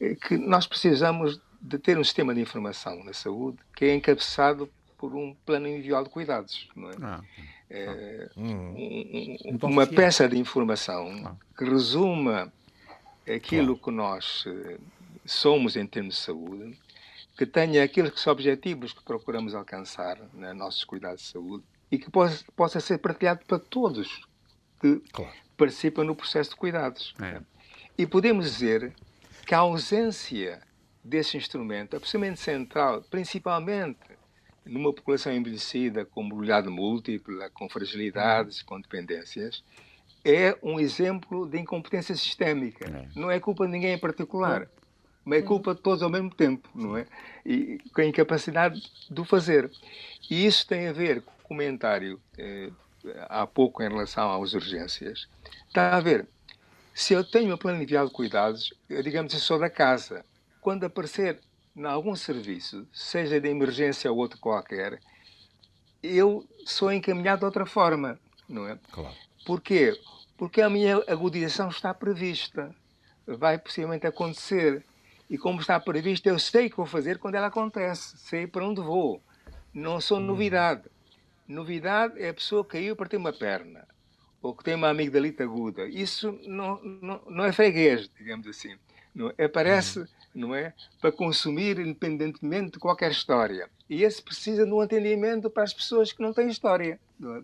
é 0.00 0.14
que 0.14 0.36
nós 0.36 0.66
precisamos 0.66 1.40
de 1.60 1.78
ter 1.78 1.98
um 1.98 2.04
sistema 2.04 2.34
de 2.34 2.40
informação 2.40 3.04
na 3.04 3.12
saúde 3.12 3.58
que 3.76 3.84
é 3.84 3.94
encabeçado 3.94 4.68
por 4.96 5.14
um 5.14 5.34
plano 5.44 5.68
individual 5.68 6.04
de 6.04 6.10
cuidados. 6.10 6.68
Não 6.74 6.90
é? 6.90 6.94
Ah, 7.02 7.20
é 7.70 8.30
hum. 8.36 8.74
um, 8.74 9.36
um, 9.44 9.68
uma 9.68 9.86
peça 9.86 10.28
de 10.28 10.38
informação 10.38 11.10
ah. 11.26 11.36
que 11.56 11.64
resuma 11.64 12.52
aquilo 13.26 13.76
que 13.76 13.90
nós 13.90 14.44
eh, 14.46 14.78
somos 15.24 15.76
em 15.76 15.86
termos 15.86 16.16
de 16.16 16.20
saúde, 16.20 16.78
que 17.36 17.46
tenha 17.46 17.82
aqueles 17.82 18.26
objetivos 18.26 18.92
que 18.92 19.02
procuramos 19.02 19.54
alcançar 19.54 20.18
nos 20.32 20.56
nossos 20.56 20.84
cuidados 20.84 21.22
de 21.22 21.28
saúde 21.28 21.64
e 21.90 21.98
que 21.98 22.10
possa, 22.10 22.44
possa 22.54 22.80
ser 22.80 22.98
partilhado 22.98 23.44
para 23.46 23.58
todos 23.58 24.26
que 24.80 25.00
claro. 25.12 25.32
participam 25.56 26.04
no 26.04 26.14
processo 26.14 26.50
de 26.50 26.56
cuidados. 26.56 27.14
É. 27.20 27.40
E 27.96 28.06
podemos 28.06 28.46
dizer 28.46 28.92
que 29.46 29.54
a 29.54 29.58
ausência 29.58 30.60
desse 31.04 31.36
instrumento, 31.36 31.96
absolutamente 31.96 32.40
central, 32.40 33.02
principalmente 33.02 33.98
numa 34.64 34.92
população 34.92 35.32
envelhecida 35.32 36.04
com 36.04 36.22
mobilidade 36.22 36.68
múltipla, 36.68 37.50
com 37.50 37.68
fragilidades, 37.68 38.62
com 38.62 38.80
dependências, 38.80 39.64
é 40.24 40.56
um 40.62 40.78
exemplo 40.78 41.48
de 41.48 41.58
incompetência 41.58 42.14
sistémica. 42.14 42.86
É. 42.86 43.08
Não 43.18 43.30
é 43.30 43.40
culpa 43.40 43.66
de 43.66 43.72
ninguém 43.72 43.94
em 43.94 43.98
particular, 43.98 44.68
mas 45.24 45.38
é 45.38 45.42
culpa 45.42 45.74
de 45.74 45.80
todos 45.80 46.02
ao 46.02 46.10
mesmo 46.10 46.30
tempo, 46.30 46.68
não 46.74 46.96
é? 46.96 47.06
E 47.44 47.78
com 47.94 48.00
a 48.00 48.04
incapacidade 48.04 48.80
de 49.10 49.20
o 49.20 49.24
fazer. 49.24 49.70
E 50.30 50.46
isso 50.46 50.66
tem 50.66 50.88
a 50.88 50.92
ver 50.92 51.22
com 51.22 51.32
o 51.32 51.48
comentário 51.48 52.20
eh, 52.38 52.70
há 53.28 53.46
pouco 53.46 53.82
em 53.82 53.88
relação 53.88 54.42
às 54.42 54.54
urgências. 54.54 55.28
Está 55.68 55.96
a 55.96 56.00
ver, 56.00 56.26
se 56.94 57.14
eu 57.14 57.24
tenho 57.24 57.50
uma 57.50 57.58
planificação 57.58 58.06
de 58.06 58.12
cuidados, 58.12 58.74
eu, 58.88 59.02
digamos, 59.02 59.32
eu 59.32 59.40
sou 59.40 59.58
da 59.58 59.70
casa. 59.70 60.24
Quando 60.60 60.84
aparecer 60.84 61.40
em 61.74 61.84
algum 61.84 62.14
serviço, 62.14 62.86
seja 62.92 63.40
de 63.40 63.48
emergência 63.48 64.10
ou 64.10 64.18
outro 64.18 64.38
qualquer, 64.38 65.00
eu 66.02 66.46
sou 66.66 66.92
encaminhado 66.92 67.40
de 67.40 67.44
outra 67.46 67.64
forma, 67.64 68.18
não 68.48 68.68
é? 68.68 68.78
Claro. 68.90 69.14
Porquê? 69.46 69.98
Porque 70.36 70.60
a 70.60 70.68
minha 70.68 70.96
agudização 71.08 71.68
está 71.68 71.94
prevista, 71.94 72.74
vai 73.26 73.58
possivelmente 73.58 74.06
acontecer. 74.06 74.84
E 75.32 75.38
como 75.38 75.60
está 75.60 75.80
prevista, 75.80 76.28
eu 76.28 76.38
sei 76.38 76.66
o 76.66 76.70
que 76.70 76.76
vou 76.76 76.86
fazer 76.86 77.18
quando 77.18 77.36
ela 77.36 77.46
acontece, 77.46 78.18
sei 78.18 78.46
para 78.46 78.66
onde 78.66 78.82
vou. 78.82 79.20
Não 79.72 80.00
sou 80.00 80.18
hum. 80.18 80.20
novidade. 80.20 80.82
Novidade 81.48 82.22
é 82.22 82.28
a 82.28 82.34
pessoa 82.34 82.62
que 82.62 82.72
caiu 82.72 82.94
para 82.94 83.08
ter 83.08 83.16
uma 83.16 83.32
perna, 83.32 83.88
ou 84.42 84.54
que 84.54 84.62
tem 84.62 84.74
uma 84.74 84.90
amigdalita 84.90 85.42
aguda. 85.42 85.88
Isso 85.88 86.38
não, 86.46 86.80
não, 86.84 87.22
não 87.26 87.44
é 87.44 87.52
freguês, 87.52 88.10
digamos 88.16 88.46
assim. 88.46 88.76
Não, 89.14 89.32
é? 89.36 89.44
aparece 89.44 90.00
hum 90.00 90.06
não 90.34 90.54
é? 90.54 90.72
Para 91.00 91.12
consumir 91.12 91.78
independentemente 91.78 92.72
de 92.72 92.78
qualquer 92.78 93.10
história. 93.10 93.68
E 93.88 94.02
esse 94.02 94.22
precisa 94.22 94.64
de 94.64 94.72
um 94.72 94.80
atendimento 94.80 95.50
para 95.50 95.62
as 95.62 95.74
pessoas 95.74 96.12
que 96.12 96.22
não 96.22 96.32
têm 96.32 96.48
história, 96.48 96.98
não 97.18 97.36
é? 97.36 97.42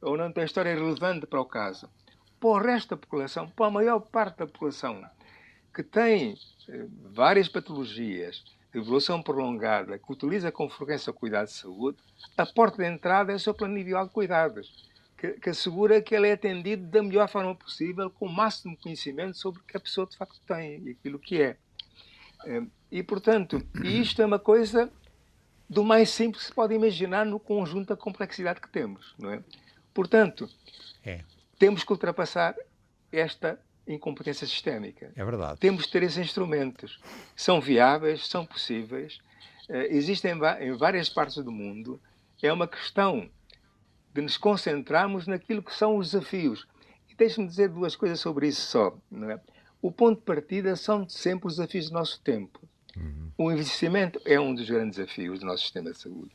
ou 0.00 0.16
não 0.16 0.32
têm 0.32 0.44
história 0.44 0.74
relevante 0.74 1.26
para 1.26 1.40
o 1.40 1.44
caso. 1.44 1.90
Para 2.38 2.48
o 2.48 2.58
resto 2.58 2.90
da 2.90 2.96
população, 2.96 3.50
para 3.50 3.66
a 3.66 3.70
maior 3.70 4.00
parte 4.00 4.38
da 4.38 4.46
população 4.46 5.04
que 5.74 5.82
tem 5.82 6.36
eh, 6.68 6.86
várias 7.12 7.48
patologias 7.48 8.44
de 8.72 8.78
evolução 8.78 9.22
prolongada, 9.22 9.98
que 9.98 10.12
utiliza 10.12 10.52
com 10.52 10.68
frequência 10.68 11.10
o 11.10 11.14
cuidado 11.14 11.46
de 11.46 11.52
saúde, 11.52 11.98
a 12.36 12.46
porta 12.46 12.82
de 12.82 12.88
entrada 12.88 13.32
é 13.32 13.34
o 13.34 13.40
seu 13.40 13.52
plano 13.54 13.74
individual 13.74 14.06
de 14.06 14.12
cuidados, 14.12 14.88
que, 15.16 15.32
que 15.32 15.50
assegura 15.50 16.00
que 16.00 16.14
ele 16.14 16.28
é 16.28 16.32
atendido 16.32 16.86
da 16.86 17.02
melhor 17.02 17.28
forma 17.28 17.54
possível, 17.54 18.10
com 18.10 18.26
o 18.26 18.32
máximo 18.32 18.76
conhecimento 18.76 19.36
sobre 19.36 19.60
o 19.60 19.64
que 19.64 19.76
a 19.76 19.80
pessoa 19.80 20.06
de 20.06 20.16
facto 20.16 20.40
tem 20.46 20.82
e 20.84 20.90
aquilo 20.90 21.18
que 21.18 21.42
é. 21.42 21.56
É, 22.46 22.62
e, 22.90 23.02
portanto, 23.02 23.60
isto 23.84 24.22
é 24.22 24.26
uma 24.26 24.38
coisa 24.38 24.90
do 25.68 25.84
mais 25.84 26.10
simples 26.10 26.42
que 26.42 26.48
se 26.48 26.54
pode 26.54 26.74
imaginar 26.74 27.26
no 27.26 27.38
conjunto 27.38 27.88
da 27.88 27.96
complexidade 27.96 28.60
que 28.60 28.68
temos. 28.68 29.14
Não 29.18 29.30
é? 29.30 29.42
Portanto, 29.92 30.48
é. 31.04 31.22
temos 31.58 31.84
que 31.84 31.92
ultrapassar 31.92 32.56
esta 33.12 33.60
incompetência 33.94 34.46
sistémica. 34.46 35.12
É 35.16 35.24
verdade. 35.24 35.58
Temos 35.58 35.88
esses 35.94 36.18
instrumentos. 36.18 36.98
São 37.34 37.60
viáveis, 37.60 38.26
são 38.26 38.46
possíveis, 38.46 39.18
eh, 39.68 39.88
existem 39.90 40.32
em 40.60 40.76
várias 40.76 41.08
partes 41.08 41.36
do 41.36 41.52
mundo. 41.52 42.00
É 42.42 42.52
uma 42.52 42.66
questão 42.66 43.28
de 44.12 44.20
nos 44.20 44.36
concentrarmos 44.36 45.26
naquilo 45.26 45.62
que 45.62 45.74
são 45.74 45.96
os 45.96 46.10
desafios. 46.10 46.66
deixe-me 47.16 47.46
dizer 47.46 47.68
duas 47.68 47.94
coisas 47.94 48.18
sobre 48.18 48.48
isso 48.48 48.62
só. 48.62 48.96
É? 49.28 49.38
O 49.82 49.92
ponto 49.92 50.20
de 50.20 50.24
partida 50.24 50.74
são 50.74 51.06
sempre 51.06 51.48
os 51.48 51.56
desafios 51.56 51.90
do 51.90 51.92
nosso 51.92 52.18
tempo. 52.22 52.60
Uhum. 52.96 53.30
O 53.36 53.52
envelhecimento 53.52 54.18
é 54.24 54.40
um 54.40 54.54
dos 54.54 54.68
grandes 54.68 54.96
desafios 54.96 55.40
do 55.40 55.46
nosso 55.46 55.64
sistema 55.64 55.92
de 55.92 55.98
saúde. 55.98 56.30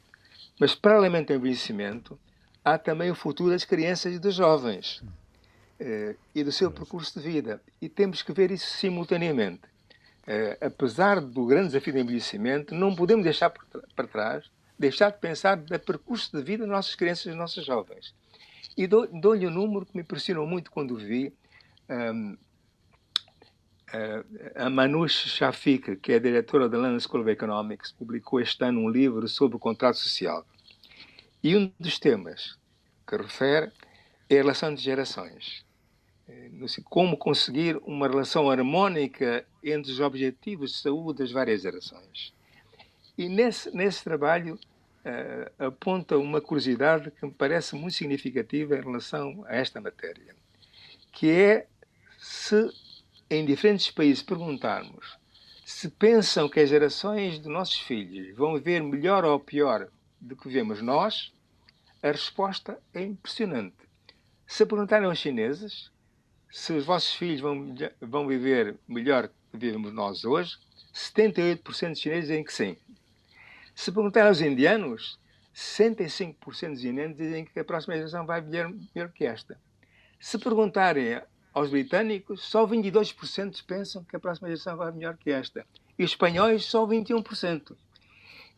Mas, 0.60 0.76
para 0.76 0.96
além 0.96 1.24
do 1.24 1.34
envelhecimento, 1.34 2.20
há 2.63 2.78
também 2.78 3.10
o 3.10 3.15
futuro 3.15 3.50
das 3.50 3.65
crianças 3.65 4.13
e 4.13 4.20
dos 4.20 4.36
jovens 4.36 5.02
eh, 5.04 5.24
e 6.33 6.43
do 6.43 6.51
seu 6.51 6.71
percurso 6.71 7.19
de 7.19 7.25
vida. 7.25 7.61
E 7.81 7.89
temos 7.89 8.21
que 8.21 8.31
ver 8.31 8.51
isso 8.51 8.77
simultaneamente. 8.77 9.63
Eh, 10.27 10.57
apesar 10.59 11.21
do 11.21 11.45
grande 11.45 11.67
desafio 11.67 11.93
do 11.93 11.99
envelhecimento, 11.99 12.73
não 12.73 12.95
podemos 12.95 13.23
deixar 13.23 13.51
para 13.95 14.07
trás, 14.07 14.49
deixar 14.77 15.11
de 15.11 15.19
pensar 15.19 15.57
no 15.57 15.79
percurso 15.79 16.35
de 16.35 16.43
vida 16.43 16.63
das 16.63 16.71
nossas 16.71 16.95
crianças 16.95 17.25
e 17.25 17.29
dos 17.29 17.38
nossos 17.38 17.65
jovens. 17.65 18.13
E 18.75 18.88
dou-lhe 18.88 19.47
um 19.47 19.51
número 19.51 19.85
que 19.85 19.95
me 19.95 20.01
impressionou 20.01 20.47
muito 20.47 20.71
quando 20.71 20.95
vi. 20.95 21.33
Um, 21.89 22.38
a 24.55 24.69
Manouche 24.69 25.29
Shafik, 25.29 25.97
que 25.97 26.11
é 26.11 26.15
a 26.15 26.19
diretora 26.19 26.67
da 26.67 26.77
London 26.77 26.99
School 26.99 27.21
of 27.21 27.29
Economics, 27.29 27.93
publicou 27.93 28.41
este 28.41 28.65
ano 28.65 28.81
um 28.81 28.89
livro 28.89 29.27
sobre 29.29 29.55
o 29.55 29.59
contrato 29.59 29.97
social. 29.97 30.45
E 31.41 31.55
um 31.55 31.71
dos 31.79 31.97
temas 31.99 32.57
que 33.07 33.15
refere 33.15 33.71
é 34.29 34.35
a 34.35 34.41
relação 34.41 34.73
de 34.73 34.81
gerações. 34.81 35.64
Eh, 36.27 36.49
como 36.85 37.17
conseguir 37.17 37.77
uma 37.83 38.07
relação 38.07 38.49
harmónica 38.49 39.45
entre 39.63 39.91
os 39.91 39.99
objetivos 39.99 40.71
de 40.71 40.77
saúde 40.77 41.19
das 41.19 41.31
várias 41.31 41.61
gerações. 41.61 42.33
E 43.17 43.29
nesse, 43.29 43.75
nesse 43.75 44.03
trabalho 44.03 44.55
uh, 44.55 45.65
aponta 45.65 46.17
uma 46.17 46.41
curiosidade 46.41 47.11
que 47.11 47.25
me 47.25 47.31
parece 47.31 47.75
muito 47.75 47.93
significativa 47.93 48.75
em 48.75 48.81
relação 48.81 49.45
a 49.47 49.55
esta 49.55 49.79
matéria, 49.79 50.35
que 51.11 51.29
é 51.29 51.67
se 52.19 52.69
em 53.29 53.45
diferentes 53.45 53.89
países 53.91 54.21
perguntarmos 54.21 55.17
se 55.65 55.89
pensam 55.89 56.47
que 56.47 56.59
as 56.59 56.69
gerações 56.69 57.41
de 57.41 57.49
nossos 57.49 57.79
filhos 57.79 58.35
vão 58.38 58.53
viver 58.53 58.83
melhor 58.83 59.25
ou 59.25 59.39
pior 59.39 59.88
do 60.21 60.35
que 60.35 60.47
vemos 60.47 60.79
nós, 60.79 61.33
a 62.03 62.11
resposta 62.11 62.79
é 62.93 63.01
impressionante. 63.01 63.75
Se 64.45 64.63
perguntarem 64.63 65.07
aos 65.07 65.17
chineses 65.17 65.91
se 66.56 66.72
os 66.72 66.86
vossos 66.86 67.13
filhos 67.13 67.41
vão, 67.41 67.76
vão 68.00 68.26
viver 68.26 68.78
melhor 68.88 69.28
que 69.28 69.58
vivemos 69.58 69.91
nós 69.91 70.24
hoje, 70.24 70.58
78% 70.94 71.60
dos 71.62 72.00
chineses 72.00 72.30
dizem 72.30 72.46
que 72.46 72.54
sim. 72.54 72.78
Se 73.76 73.91
perguntarem 73.91 74.30
aos 74.30 74.39
indianos, 74.39 75.20
65% 75.54 76.38
dos 76.72 76.86
indianos 76.86 77.18
dizem 77.18 77.44
que 77.44 77.60
a 77.60 77.65
próxima 77.65 77.98
geração 77.98 78.26
vai 78.26 78.39
viver 78.39 78.74
melhor 78.96 79.12
que 79.12 79.26
esta. 79.26 79.60
Se 80.18 80.38
perguntarem 80.38 81.22
aos 81.54 81.70
britânicos, 81.70 82.44
só 82.44 82.65
22% 82.65 83.62
pensam 83.65 84.06
que 84.06 84.15
a 84.15 84.20
próxima 84.20 84.48
geração 84.48 84.78
vai 84.78 84.94
melhor 84.94 85.18
que 85.18 85.32
esta. 85.32 85.68
E 86.00 86.06
os 86.06 86.12
espanhóis, 86.12 86.63
só 86.63 86.88
21%. 86.88 87.76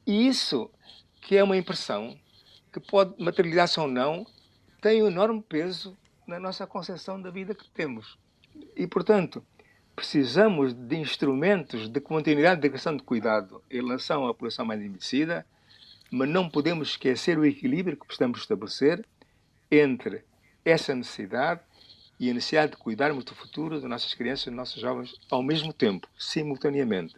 E 0.05 0.27
isso, 0.27 0.69
que 1.19 1.35
é 1.35 1.43
uma 1.43 1.57
impressão, 1.57 2.15
que 2.71 2.79
pode 2.79 3.15
materializar-se 3.17 3.79
ou 3.79 3.87
não, 3.87 4.23
tem 4.79 5.01
um 5.01 5.07
enorme 5.07 5.41
peso 5.41 5.97
na 6.27 6.39
nossa 6.39 6.67
concepção 6.67 7.19
da 7.19 7.31
vida 7.31 7.55
que 7.55 7.67
temos. 7.69 8.17
E, 8.75 8.85
portanto, 8.85 9.43
precisamos 9.95 10.73
de 10.73 10.97
instrumentos 10.97 11.89
de 11.89 12.01
continuidade 12.01 12.61
de 12.61 12.69
questão 12.69 12.95
de 12.95 13.01
cuidado 13.01 13.63
em 13.71 13.77
relação 13.77 14.25
à 14.25 14.27
população 14.27 14.65
mais 14.65 14.81
envelhecida, 14.81 15.45
mas 16.11 16.29
não 16.29 16.49
podemos 16.49 16.89
esquecer 16.89 17.39
o 17.39 17.45
equilíbrio 17.45 17.97
que 17.97 18.05
precisamos 18.05 18.41
estabelecer 18.41 19.05
entre 19.71 20.23
essa 20.63 20.93
necessidade 20.93 21.61
e 22.19 22.29
a 22.29 22.33
necessidade 22.33 22.73
de 22.73 22.77
cuidarmos 22.77 23.23
do 23.23 23.33
futuro 23.33 23.79
das 23.79 23.89
nossas 23.89 24.13
crianças 24.13 24.47
e 24.47 24.49
dos 24.49 24.57
nossos 24.57 24.81
jovens 24.81 25.15
ao 25.29 25.41
mesmo 25.41 25.71
tempo, 25.71 26.07
simultaneamente. 26.17 27.15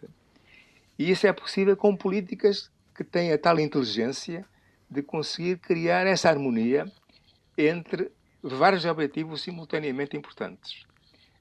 E 0.98 1.10
isso 1.10 1.26
é 1.26 1.32
possível 1.32 1.76
com 1.76 1.96
políticas 1.96 2.70
que 2.94 3.02
têm 3.02 3.32
a 3.32 3.38
tal 3.38 3.58
inteligência 3.58 4.44
de 4.88 5.02
conseguir 5.02 5.58
criar 5.58 6.06
essa 6.06 6.28
harmonia 6.28 6.90
entre 7.56 8.10
vários 8.42 8.84
objetivos 8.84 9.42
simultaneamente 9.42 10.16
importantes. 10.16 10.82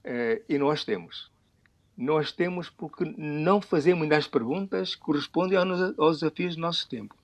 Uh, 0.03 0.43
e 0.47 0.57
nós 0.57 0.83
temos. 0.83 1.31
Nós 1.97 2.31
temos 2.31 2.69
porque 2.69 3.03
não 3.17 3.61
fazemos 3.61 4.03
ainda 4.03 4.17
as 4.17 4.27
perguntas 4.27 4.95
que 4.95 5.01
correspondem 5.01 5.57
aos 5.97 6.19
desafios 6.19 6.55
do 6.55 6.61
nosso 6.61 6.87
tempo. 6.87 7.15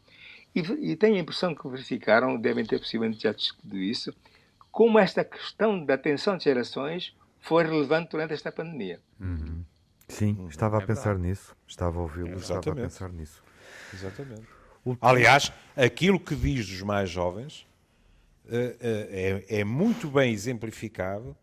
E, 0.54 0.60
e 0.60 0.96
tenho 0.96 1.16
a 1.16 1.20
impressão 1.20 1.56
que 1.56 1.68
verificaram, 1.68 2.38
devem 2.38 2.66
ter 2.66 2.80
possivelmente 2.80 3.24
já 3.24 3.32
discutido 3.32 3.78
isso, 3.78 4.14
como 4.72 5.00
esta 5.00 5.24
questão 5.24 5.84
da 5.84 5.94
atenção 5.94 6.38
de 6.38 6.44
gerações 6.44 7.16
foi 7.40 7.64
relevante 7.64 8.12
durante 8.12 8.34
esta 8.34 8.52
pandemia. 8.52 9.00
Uhum. 9.20 9.64
Sim, 10.08 10.38
hum, 10.40 10.48
estava 10.50 10.78
a 10.78 10.82
é 10.82 10.86
pensar 10.86 11.18
nisso, 11.18 11.56
estava 11.68 12.00
a 12.00 12.02
ouvi-lo, 12.02 12.38
estava 12.38 12.72
a 12.72 12.76
pensar 12.76 13.10
nisso. 13.12 13.42
Exatamente. 13.94 14.44
Aliás, 15.02 15.52
aquilo 15.76 16.20
que 16.20 16.36
diz 16.36 16.68
dos 16.68 16.82
mais 16.82 17.10
jovens 17.10 17.66
é, 18.50 19.46
é 19.60 19.64
muito 19.64 20.08
bem 20.08 20.32
exemplificado 20.32 21.36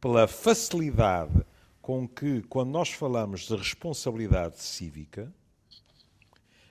pela 0.00 0.26
facilidade 0.26 1.44
com 1.80 2.06
que, 2.06 2.42
quando 2.42 2.70
nós 2.70 2.90
falamos 2.90 3.42
de 3.42 3.56
responsabilidade 3.56 4.60
cívica, 4.60 5.32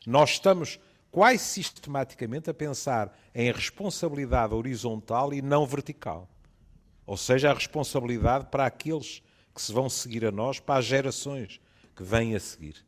nós 0.06 0.32
estamos 0.32 0.80
quase 1.10 1.40
sistematicamente 1.40 2.50
a 2.50 2.54
pensar 2.54 3.18
em 3.34 3.52
responsabilidade 3.52 4.54
horizontal 4.54 5.34
e 5.34 5.42
não 5.42 5.66
vertical. 5.66 6.28
Ou 7.06 7.16
seja, 7.16 7.52
a 7.52 7.54
responsabilidade 7.54 8.48
para 8.52 8.66
aqueles 8.66 9.22
que 9.54 9.62
se 9.62 9.72
vão 9.72 9.90
seguir 9.90 10.26
a 10.26 10.32
nós, 10.32 10.60
para 10.60 10.80
as 10.80 10.86
gerações 10.86 11.62
que 11.96 12.04
vêm 12.04 12.36
a 12.36 12.40
seguir. 12.40 12.86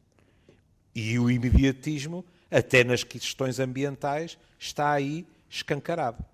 E 0.93 1.17
o 1.17 1.31
imediatismo, 1.31 2.25
até 2.51 2.83
nas 2.83 3.03
questões 3.03 3.59
ambientais, 3.59 4.37
está 4.59 4.91
aí 4.91 5.25
escancarado. 5.49 6.25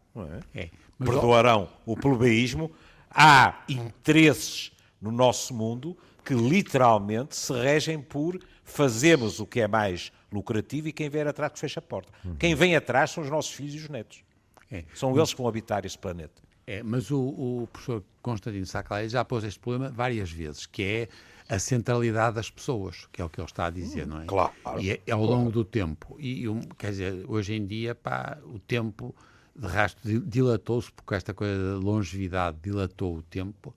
É? 0.54 0.62
é 0.62 0.70
Perdoarão 0.98 1.70
o 1.86 1.96
plebeísmo. 1.96 2.72
Há 3.10 3.64
interesses 3.68 4.72
no 5.02 5.12
nosso 5.12 5.54
mundo 5.54 5.98
que 6.24 6.34
literalmente 6.34 7.36
se 7.36 7.54
regem 7.54 8.02
por 8.02 8.40
fazemos 8.64 9.40
o 9.40 9.46
que 9.46 9.60
é 9.60 9.68
mais 9.68 10.12
lucrativo 10.32 10.88
e 10.88 10.94
quem 10.94 11.10
vier 11.10 11.28
atrás 11.28 11.52
que 11.54 11.60
fecha 11.60 11.80
a 11.80 11.84
porta. 11.84 12.12
Uhum. 12.24 12.36
Quem 12.36 12.56
vem 12.56 12.76
atrás 12.76 13.12
são 13.12 13.24
os 13.24 13.30
nossos 13.30 13.52
filhos 13.52 13.76
e 13.76 13.78
os 13.78 13.90
netos. 13.90 14.24
É. 14.72 14.84
São 14.96 15.16
eles 15.16 15.32
que 15.32 15.38
vão 15.38 15.48
habitar 15.48 15.86
esse 15.86 15.98
planeta. 15.98 16.42
É, 16.66 16.82
mas 16.82 17.12
o, 17.12 17.20
o 17.20 17.68
professor 17.72 18.04
Constantino 18.22 18.66
Saclay 18.66 19.10
já 19.10 19.24
pôs 19.26 19.44
este 19.44 19.60
problema 19.60 19.92
várias 19.92 20.32
vezes, 20.32 20.66
que 20.66 20.82
é 20.82 21.10
a 21.54 21.60
centralidade 21.60 22.38
das 22.38 22.50
pessoas, 22.50 23.06
que 23.12 23.22
é 23.22 23.26
o 23.26 23.30
que 23.30 23.40
ele 23.40 23.46
está 23.46 23.66
a 23.66 23.70
dizer, 23.70 24.06
hum, 24.06 24.10
não 24.10 24.22
é? 24.22 24.26
Claro. 24.26 24.54
E 24.80 24.92
é, 24.92 25.02
é 25.06 25.12
ao 25.12 25.24
longo 25.24 25.52
do 25.52 25.66
tempo. 25.66 26.16
E, 26.18 26.46
quer 26.78 26.92
dizer, 26.92 27.26
hoje 27.28 27.54
em 27.54 27.66
dia, 27.66 27.94
pá, 27.94 28.38
o 28.46 28.58
tempo 28.60 29.14
de 29.56 29.68
rastro 29.68 30.20
dilatou-se, 30.22 30.92
porque 30.92 31.16
esta 31.16 31.34
coisa 31.34 31.74
da 31.74 31.78
longevidade 31.78 32.58
dilatou 32.62 33.18
o 33.18 33.22
tempo, 33.22 33.74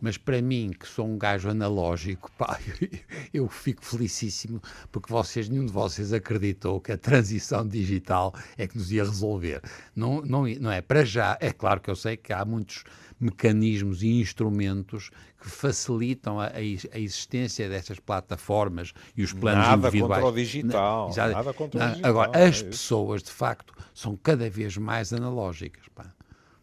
mas 0.00 0.16
para 0.16 0.40
mim, 0.40 0.70
que 0.78 0.88
sou 0.88 1.06
um 1.06 1.18
gajo 1.18 1.50
analógico, 1.50 2.30
pá, 2.32 2.58
eu 3.32 3.46
fico 3.48 3.84
felicíssimo 3.84 4.60
porque 4.90 5.12
vocês, 5.12 5.48
nenhum 5.48 5.66
de 5.66 5.72
vocês 5.72 6.12
acreditou 6.12 6.80
que 6.80 6.92
a 6.92 6.98
transição 6.98 7.66
digital 7.66 8.34
é 8.56 8.66
que 8.66 8.78
nos 8.78 8.90
ia 8.90 9.04
resolver. 9.04 9.60
Não, 9.94 10.22
não, 10.22 10.46
não 10.58 10.72
é? 10.72 10.80
Para 10.80 11.04
já, 11.04 11.36
é 11.40 11.52
claro 11.52 11.80
que 11.80 11.90
eu 11.90 11.96
sei 11.96 12.16
que 12.16 12.32
há 12.32 12.44
muitos 12.44 12.84
mecanismos 13.20 14.02
e 14.02 14.20
instrumentos 14.20 15.10
que 15.40 15.48
facilitam 15.48 16.40
a, 16.40 16.46
a 16.46 16.98
existência 16.98 17.68
destas 17.68 18.00
plataformas 18.00 18.92
e 19.16 19.22
os 19.22 19.32
planos 19.32 19.66
nada 19.66 19.88
individuais. 19.88 20.22
Contra 20.22 20.40
o 20.40 20.44
digital, 20.44 21.08
nada, 21.16 21.32
nada 21.32 21.52
contra 21.52 21.84
o 21.84 21.88
digital. 21.88 22.10
Agora, 22.10 22.46
as 22.46 22.62
é 22.62 22.64
pessoas, 22.64 23.22
de 23.22 23.30
facto, 23.30 23.74
são 23.94 24.16
cada 24.16 24.48
vez 24.48 24.76
mais 24.76 25.12
analógicas. 25.12 25.86
Pá 25.94 26.14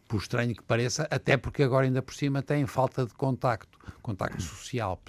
por 0.08 0.22
estranho 0.22 0.56
que 0.56 0.63
pareça, 0.63 1.08
até 1.12 1.36
porque 1.36 1.62
agora 1.62 1.86
ainda 1.86 2.02
por 2.02 2.13
cima 2.13 2.41
têm 2.41 2.65
falta 2.65 3.06
de 3.06 3.13
contacto, 3.13 3.78
contacto 4.02 4.41
social. 4.41 5.00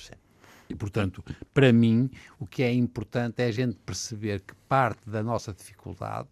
E, 0.68 0.74
portanto, 0.74 1.24
para 1.54 1.72
mim, 1.72 2.10
o 2.38 2.46
que 2.46 2.62
é 2.62 2.72
importante 2.72 3.42
é 3.42 3.46
a 3.46 3.52
gente 3.52 3.76
perceber 3.86 4.40
que 4.40 4.54
parte 4.68 5.08
da 5.08 5.22
nossa 5.22 5.52
dificuldade 5.52 6.28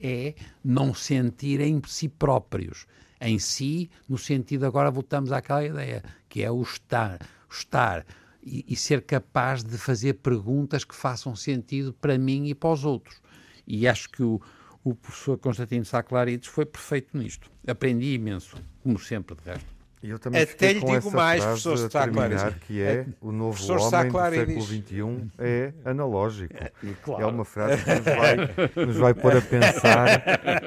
é 0.00 0.34
não 0.64 0.94
sentir 0.94 1.60
em 1.60 1.80
si 1.86 2.08
próprios, 2.08 2.86
em 3.20 3.38
si, 3.38 3.90
no 4.08 4.18
sentido, 4.18 4.66
agora 4.66 4.90
voltamos 4.90 5.32
àquela 5.32 5.64
ideia, 5.64 6.02
que 6.28 6.42
é 6.42 6.50
o 6.50 6.62
estar, 6.62 7.20
estar 7.50 8.04
e, 8.42 8.64
e 8.68 8.76
ser 8.76 9.02
capaz 9.02 9.62
de 9.64 9.78
fazer 9.78 10.14
perguntas 10.14 10.84
que 10.84 10.94
façam 10.94 11.34
sentido 11.34 11.92
para 11.92 12.18
mim 12.18 12.46
e 12.46 12.54
para 12.54 12.70
os 12.70 12.84
outros. 12.84 13.20
E 13.66 13.88
acho 13.88 14.10
que 14.10 14.22
o, 14.22 14.40
o 14.82 14.94
professor 14.94 15.38
Constantino 15.38 15.84
Saclarides 15.84 16.48
foi 16.48 16.66
perfeito 16.66 17.16
nisto. 17.16 17.50
Aprendi 17.66 18.14
imenso, 18.14 18.56
como 18.82 18.98
sempre, 18.98 19.34
de 19.36 19.42
resto. 19.50 19.73
E 20.04 20.10
eu 20.10 20.18
também 20.18 20.42
Até 20.42 20.74
lhe 20.74 20.80
digo 20.84 21.10
mais, 21.10 21.42
professor 21.42 21.78
Staclar. 21.78 22.58
que 22.66 22.82
é 22.82 23.06
o 23.22 23.32
novo 23.32 23.56
professor 23.56 23.80
homem 23.80 24.12
do 24.12 24.34
século 24.36 24.62
XXI 24.62 25.30
é 25.40 25.72
analógico. 25.82 26.54
Claro. 27.02 27.22
É 27.22 27.26
uma 27.26 27.44
frase 27.46 27.82
que 27.82 27.94
nos 27.94 28.04
vai, 28.04 28.84
nos 28.86 28.96
vai 28.98 29.14
pôr 29.14 29.34
a 29.38 29.40
pensar. 29.40 30.22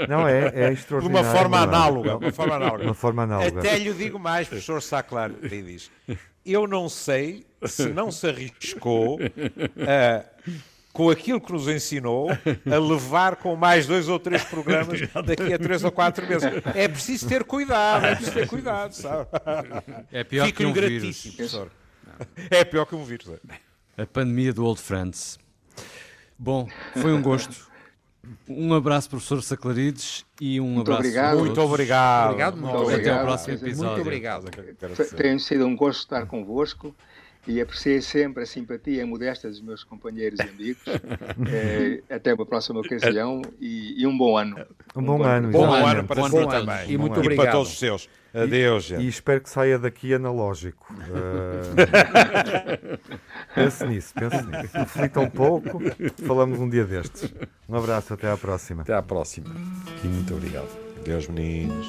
Não, 0.10 0.28
é, 0.28 0.48
é 0.56 0.74
extraordinário. 0.74 1.22
De 1.22 1.30
uma 1.30 1.40
forma 1.40 1.60
análoga. 1.60 2.18
Uma 2.18 2.32
forma 2.32 2.56
análoga. 2.56 2.84
Uma 2.84 2.94
forma 2.96 3.24
análoga. 3.24 3.60
Até 3.60 3.78
lhe 3.78 3.94
digo 3.94 4.18
mais, 4.18 4.48
professor 4.48 4.82
Saclar, 4.82 5.30
diz. 5.30 5.92
Eu 6.44 6.66
não 6.66 6.90
sei 6.90 7.46
se 7.64 7.90
não 7.90 8.10
se 8.10 8.28
arriscou 8.28 9.20
a 9.88 10.26
com 10.98 11.12
aquilo 11.12 11.40
que 11.40 11.54
nos 11.54 11.68
ensinou, 11.68 12.28
a 12.32 12.78
levar 12.80 13.36
com 13.36 13.56
mais 13.56 13.86
dois 13.86 14.10
ou 14.10 14.18
três 14.18 14.44
programas 14.44 15.00
daqui 15.24 15.54
a 15.54 15.60
três 15.60 15.84
ou 15.84 15.92
quatro 15.92 16.26
meses. 16.26 16.50
É 16.74 16.88
preciso 16.88 17.30
ter 17.30 17.44
cuidado, 17.44 18.04
é 18.04 18.16
preciso 18.16 18.34
ter 18.34 18.48
cuidado, 18.48 18.94
sabe? 18.94 19.28
É 20.12 20.24
pior 20.24 20.48
Fico 20.48 20.58
que 20.58 20.66
um 20.66 20.74
gratíssimo, 20.74 21.36
vírus. 21.36 21.36
professor. 21.36 21.72
É 22.50 22.64
pior 22.64 22.86
que 22.86 22.96
um 22.96 23.04
vírus. 23.04 23.30
É. 23.30 24.02
A 24.02 24.08
pandemia 24.08 24.52
do 24.52 24.66
Old 24.66 24.82
Friends. 24.82 25.38
Bom, 26.36 26.68
foi 27.00 27.14
um 27.14 27.22
gosto. 27.22 27.68
Um 28.50 28.74
abraço, 28.74 29.08
professor 29.08 29.44
Saclarides, 29.44 30.26
e 30.42 30.60
um 30.60 30.66
muito 30.66 30.92
abraço. 30.92 31.02
Obrigado. 31.02 31.38
Muito 31.38 31.62
obrigado. 31.62 32.26
Obrigado, 32.32 32.58
muito 32.58 32.76
obrigado. 32.76 33.02
Até 33.02 33.22
o 33.22 33.24
próximo 33.24 33.54
episódio. 33.54 33.86
Muito 33.86 34.02
obrigado. 34.02 34.46
Tem 35.16 35.38
sido 35.38 35.68
um 35.68 35.76
gosto 35.76 36.00
estar 36.00 36.26
convosco 36.26 36.96
e 37.48 37.62
apreciei 37.62 38.02
sempre 38.02 38.44
a 38.44 38.46
simpatia 38.46 38.98
e 38.98 39.02
a 39.02 39.08
modéstia 39.08 39.50
dos 39.50 39.62
meus 39.62 39.84
companheiros 39.84 40.40
e 40.40 40.44
amigos. 40.44 40.84
é, 41.52 42.02
até 42.14 42.34
uma 42.34 42.46
próxima 42.46 42.80
ocasião 42.80 43.42
e, 43.60 44.02
e, 44.02 44.06
um 44.06 44.18
bom 44.18 44.38
ano. 44.38 44.58
Um 44.96 45.04
bom, 45.04 45.16
um 45.16 45.18
bom 45.18 45.24
ano. 45.24 45.52
Bom, 45.52 45.68
bom 45.68 45.86
ano 45.86 46.04
para 46.04 46.24
si 46.24 46.48
também. 46.48 46.92
E 46.92 46.98
muito 46.98 47.20
obrigado. 47.20 47.34
E 47.34 47.36
para 47.36 47.52
todos 47.52 47.72
os 47.72 47.80
seus. 47.80 48.10
Adeus, 48.34 48.84
gente. 48.84 49.04
E 49.04 49.08
espero 49.08 49.42
que 49.42 49.50
saia 49.50 49.80
daqui 49.80 50.14
analógico. 50.14 50.94
Uh... 50.94 51.74
pense 53.56 53.86
nisso, 53.88 54.14
pense 54.14 54.46
nisso. 54.46 54.78
Reflita 54.78 55.20
um 55.22 55.30
pouco, 55.30 55.82
falamos 56.26 56.60
um 56.60 56.70
dia 56.70 56.86
destes. 56.86 57.34
Um 57.68 57.76
abraço, 57.76 58.14
até 58.14 58.30
à 58.30 58.38
próxima. 58.38 58.84
Até 58.84 58.94
à 58.94 59.02
próxima. 59.02 59.50
E 60.04 60.08
muito 60.08 60.36
obrigado. 60.36 60.70
Adeus, 61.00 61.28
meninos. 61.28 61.88